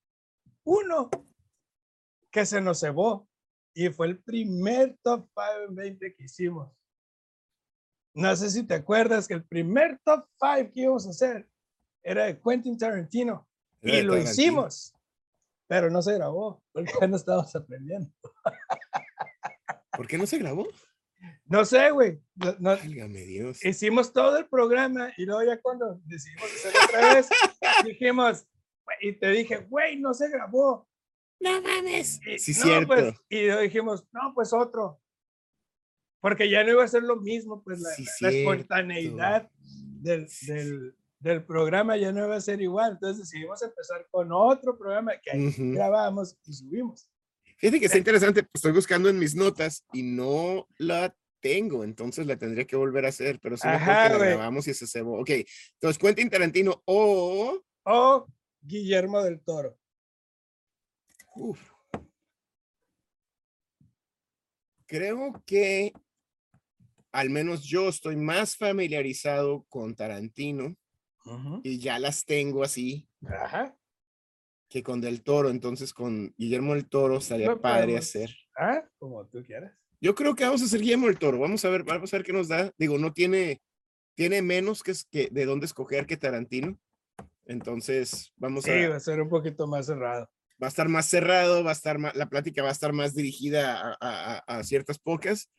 uno 0.65 1.11
que 2.31 2.45
se 2.45 2.61
nos 2.61 2.81
cebó 2.81 3.29
y 3.75 3.89
fue 3.91 4.09
el 4.09 4.23
primer 4.23 4.97
top 5.03 5.29
5 5.29 5.69
en 5.69 5.75
20 5.75 6.15
que 6.15 6.25
hicimos. 6.25 6.73
No 8.15 8.35
sé 8.35 8.51
si 8.51 8.63
te 8.63 8.75
acuerdas 8.75 9.29
que 9.29 9.35
el 9.35 9.45
primer 9.45 10.01
top 10.03 10.27
5 10.41 10.73
que 10.73 10.81
íbamos 10.81 11.07
a 11.07 11.11
hacer 11.11 11.49
era 12.03 12.25
de 12.25 12.41
Quentin 12.41 12.79
Tarantino 12.79 13.47
y 13.87 14.03
lo 14.03 14.17
hicimos, 14.19 14.93
pero 15.69 15.91
no 15.91 16.03
se 16.03 16.15
grabó 16.15 16.63
porque 16.73 16.93
ya 17.01 17.07
no 17.07 17.17
estábamos 17.17 17.55
aprendiendo. 17.57 18.11
¿Por 19.97 20.07
qué 20.07 20.19
no 20.19 20.27
se 20.27 20.39
grabó? 20.39 20.67
No 21.47 21.65
sé, 21.65 21.91
güey. 21.91 22.21
no- 22.35 22.53
no- 22.59 22.71
Válgame 22.77 23.21
Dios. 23.23 23.65
hicimos 23.65 24.13
todo 24.13 24.37
el 24.39 24.47
programa 24.49 25.13
y 25.17 25.25
luego 25.25 25.43
ya 25.45 25.61
cuando 25.61 25.99
decidimos 26.05 26.45
hacerlo 26.55 26.79
otra 26.85 27.15
vez, 27.15 27.29
dijimos, 27.85 28.47
y 29.01 29.13
te 29.15 29.31
dije, 29.31 29.59
güey, 29.69 29.99
no 29.99 30.13
se 30.15 30.29
grabó. 30.29 30.89
No 31.41 31.61
mames. 31.63 32.21
Y, 32.27 32.39
Sí, 32.39 32.53
no, 32.59 32.63
cierto. 32.65 32.87
pues, 32.89 33.15
y 33.29 33.49
dijimos, 33.63 34.07
no, 34.13 34.33
pues 34.35 34.53
otro. 34.53 35.01
Porque 36.21 36.49
ya 36.51 36.65
no 36.65 36.73
iba 36.73 36.85
a 36.85 36.89
ser 36.89 37.03
lo 37.03 37.17
mismo, 37.17 37.63
pues 37.63 37.81
la, 37.81 37.91
Sí, 37.91 38.05
la 38.21 38.29
espontaneidad 38.31 39.51
del, 39.61 40.27
del, 40.47 40.97
del 41.19 41.45
programa 41.45 41.97
ya 41.97 42.13
no 42.13 42.25
iba 42.25 42.37
a 42.37 42.41
ser 42.41 42.61
igual. 42.61 42.93
Entonces 42.93 43.19
decidimos 43.31 43.63
empezar 43.63 44.07
con 44.11 44.31
otro 44.33 44.77
programa 44.77 45.13
que 45.23 45.31
ahí 45.31 45.47
Ujú. 45.49 45.73
grabamos 45.73 46.37
y 46.45 46.53
subimos. 46.53 47.09
Fíjate 47.59 47.81
que 47.81 47.87
está 47.87 47.99
interesante, 47.99 48.43
pues 48.43 48.51
estoy 48.57 48.73
buscando 48.73 49.09
en 49.09 49.19
mis 49.19 49.35
notas 49.35 49.85
y 49.93 50.03
no 50.03 50.69
la 50.77 51.17
tengo, 51.41 51.85
entonces 51.85 52.27
la 52.27 52.37
tendría 52.37 52.67
que 52.67 52.77
volver 52.77 53.07
a 53.07 53.09
hacer, 53.09 53.39
pero 53.41 53.57
sí 53.57 53.67
Ajá, 53.67 54.09
que 54.09 54.19
la 54.19 54.19
grabamos 54.19 54.69
y 54.69 54.75
se 54.75 54.87
cebó. 54.87 55.21
Ok, 55.21 55.31
entonces 55.75 55.99
Quentin 55.99 56.29
Tarantino 56.29 56.83
o... 56.85 57.63
O 57.85 58.27
Guillermo 58.61 59.23
del 59.23 59.41
Toro. 59.41 59.79
uf. 61.37 61.71
Creo 64.87 65.43
que 65.47 65.93
al 67.13 67.31
menos 67.31 67.65
yo 67.65 67.89
estoy 67.89 68.17
más 68.17 68.57
familiarizado 68.57 69.65
con 69.69 69.95
Tarantino 69.95 70.77
y 71.65 71.79
ya 71.79 71.99
las 71.99 72.25
tengo 72.25 72.63
así 72.63 73.09
Ajá. 73.27 73.77
que 74.69 74.83
con 74.83 75.01
Del 75.01 75.23
Toro, 75.23 75.51
entonces 75.51 75.93
con 75.95 76.35
Guillermo 76.37 76.75
del 76.75 76.89
Toro 76.89 77.19
estaría 77.19 77.47
Lo 77.49 77.61
padre 77.61 77.87
podemos- 77.87 78.05
hacer. 78.05 78.31
Ah, 78.57 78.83
como 78.99 79.27
tú 79.27 79.43
quieras. 79.45 79.73
Yo 80.01 80.15
creo 80.15 80.35
que 80.35 80.45
vamos 80.45 80.63
a 80.63 80.67
hacer 80.67 80.81
Guillermo 80.81 81.07
del 81.07 81.19
Toro. 81.19 81.39
Vamos 81.39 81.65
a 81.65 81.69
ver, 81.71 81.83
vamos 81.85 82.13
a 82.13 82.17
ver 82.17 82.25
qué 82.27 82.33
nos 82.33 82.49
da. 82.49 82.73
Digo, 82.79 82.99
no 82.99 83.13
tiene, 83.13 83.61
tiene 84.15 84.43
menos 84.43 84.83
que, 84.83 84.93
que 85.11 85.29
de 85.31 85.45
dónde 85.47 85.67
escoger 85.67 86.07
que 86.07 86.17
Tarantino. 86.17 86.79
Entonces, 87.45 88.33
vamos 88.37 88.65
Sí, 88.65 88.71
a, 88.71 88.89
va 88.91 88.97
a 88.97 89.01
ser 89.01 89.21
un 89.21 89.29
poquito 89.29 89.67
más 89.67 89.87
cerrado. 89.87 90.29
va 90.63 90.67
a 90.67 90.69
estar 90.69 90.89
más 90.89 91.07
cerrado, 91.07 91.63
va 91.65 91.71
a 91.71 91.75
estar 91.75 91.99
más, 91.99 92.15
la 92.17 92.29
plática 92.29 92.63
va 92.63 92.69
a 92.71 92.73
estar 92.73 92.93
más 92.93 93.15
dirigida 93.15 93.81
a, 93.81 93.97
a- 94.01 94.37
a- 94.39 94.59
a 94.59 94.65
ciertas 94.65 94.99
pocas. 94.99 95.51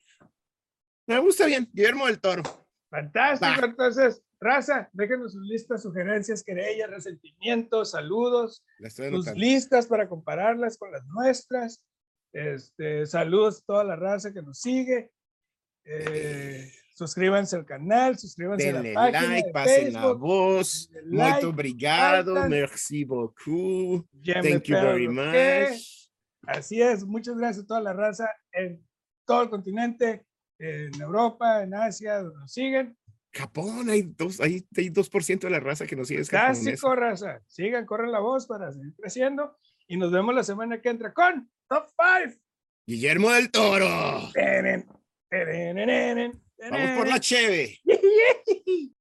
Me 1.08 1.18
gusta 1.20 1.46
bien, 1.46 1.70
Guillermo 1.72 2.08
del 2.08 2.20
Toro. 2.20 2.44
Fantástico. 2.90 3.62
Va. 3.62 3.66
Entonces, 3.68 4.22
Raza, 4.40 4.90
déjenos 4.94 5.34
sus 5.34 5.42
listas, 5.48 5.82
sugerencias, 5.82 6.44
querellas, 6.44 6.90
resentimientos, 6.90 7.92
saludos, 7.92 8.64
La 8.78 8.90
sus 8.90 9.34
listas 9.34 9.88
para 9.88 10.08
compararlas 10.08 10.78
con 10.78 10.92
las 10.92 11.06
nuestras. 11.08 11.84
Este, 12.34 13.06
saludos 13.08 13.62
a 13.62 13.66
toda 13.66 13.84
la 13.84 13.96
raza 13.96 14.32
que 14.32 14.44
nos 14.44 14.60
sigue. 14.60 15.12
Eh, 15.86 16.70
suscríbanse 16.94 17.56
al 17.56 17.66
canal, 17.66 18.18
suscríbanse 18.18 18.72
Denle 18.74 18.92
a 18.92 18.94
la 18.94 19.12
página 19.12 19.34
like, 19.34 19.48
de 19.48 19.54
pasen 19.54 19.94
la 19.94 20.02
Facebook. 20.02 20.20
voz. 20.20 20.90
denle 20.92 21.10
Muito 21.10 21.30
like, 21.30 21.46
obrigado. 21.46 22.50
Merci 22.50 23.06
beaucoup. 23.06 24.06
Ya 24.22 24.42
Thank 24.42 24.64
you 24.66 24.76
very 24.76 25.08
que. 25.08 25.14
much. 25.14 26.10
Así 26.46 26.82
es, 26.82 27.04
muchas 27.06 27.38
gracias 27.38 27.64
a 27.64 27.68
toda 27.68 27.82
la 27.82 27.94
raza 27.94 28.30
en 28.52 28.86
todo 29.26 29.44
el 29.44 29.50
continente, 29.50 30.26
en 30.60 31.02
Europa, 31.02 31.64
en 31.64 31.74
Asia, 31.74 32.22
donde 32.22 32.40
nos 32.40 32.52
siguen. 32.52 32.96
Japón, 33.38 33.90
hay 33.90 34.02
dos, 34.02 34.42
hay, 34.42 34.66
hay 34.76 34.90
2% 34.90 35.40
de 35.40 35.50
la 35.50 35.60
raza 35.60 35.86
que 35.86 35.96
nos 35.96 36.08
sigue 36.08 36.22
es 36.22 36.30
japonesa. 36.30 36.64
Clásico, 36.64 36.96
raza. 36.96 37.42
Sigan, 37.48 37.86
corren 37.86 38.12
la 38.12 38.20
voz 38.20 38.48
para 38.48 38.72
seguir 38.72 38.94
creciendo. 38.96 39.58
Y 39.88 39.98
nos 39.98 40.12
vemos 40.12 40.34
la 40.34 40.44
semana 40.44 40.82
que 40.82 40.90
entra 40.90 41.14
con 41.14 41.50
Top 41.70 41.88
5. 42.26 42.40
Guillermo 42.86 43.32
del 43.32 43.52
Toro. 43.52 43.88
Vamos 46.72 46.98
por 46.98 47.08
la 47.08 47.20
cheve. 47.20 47.80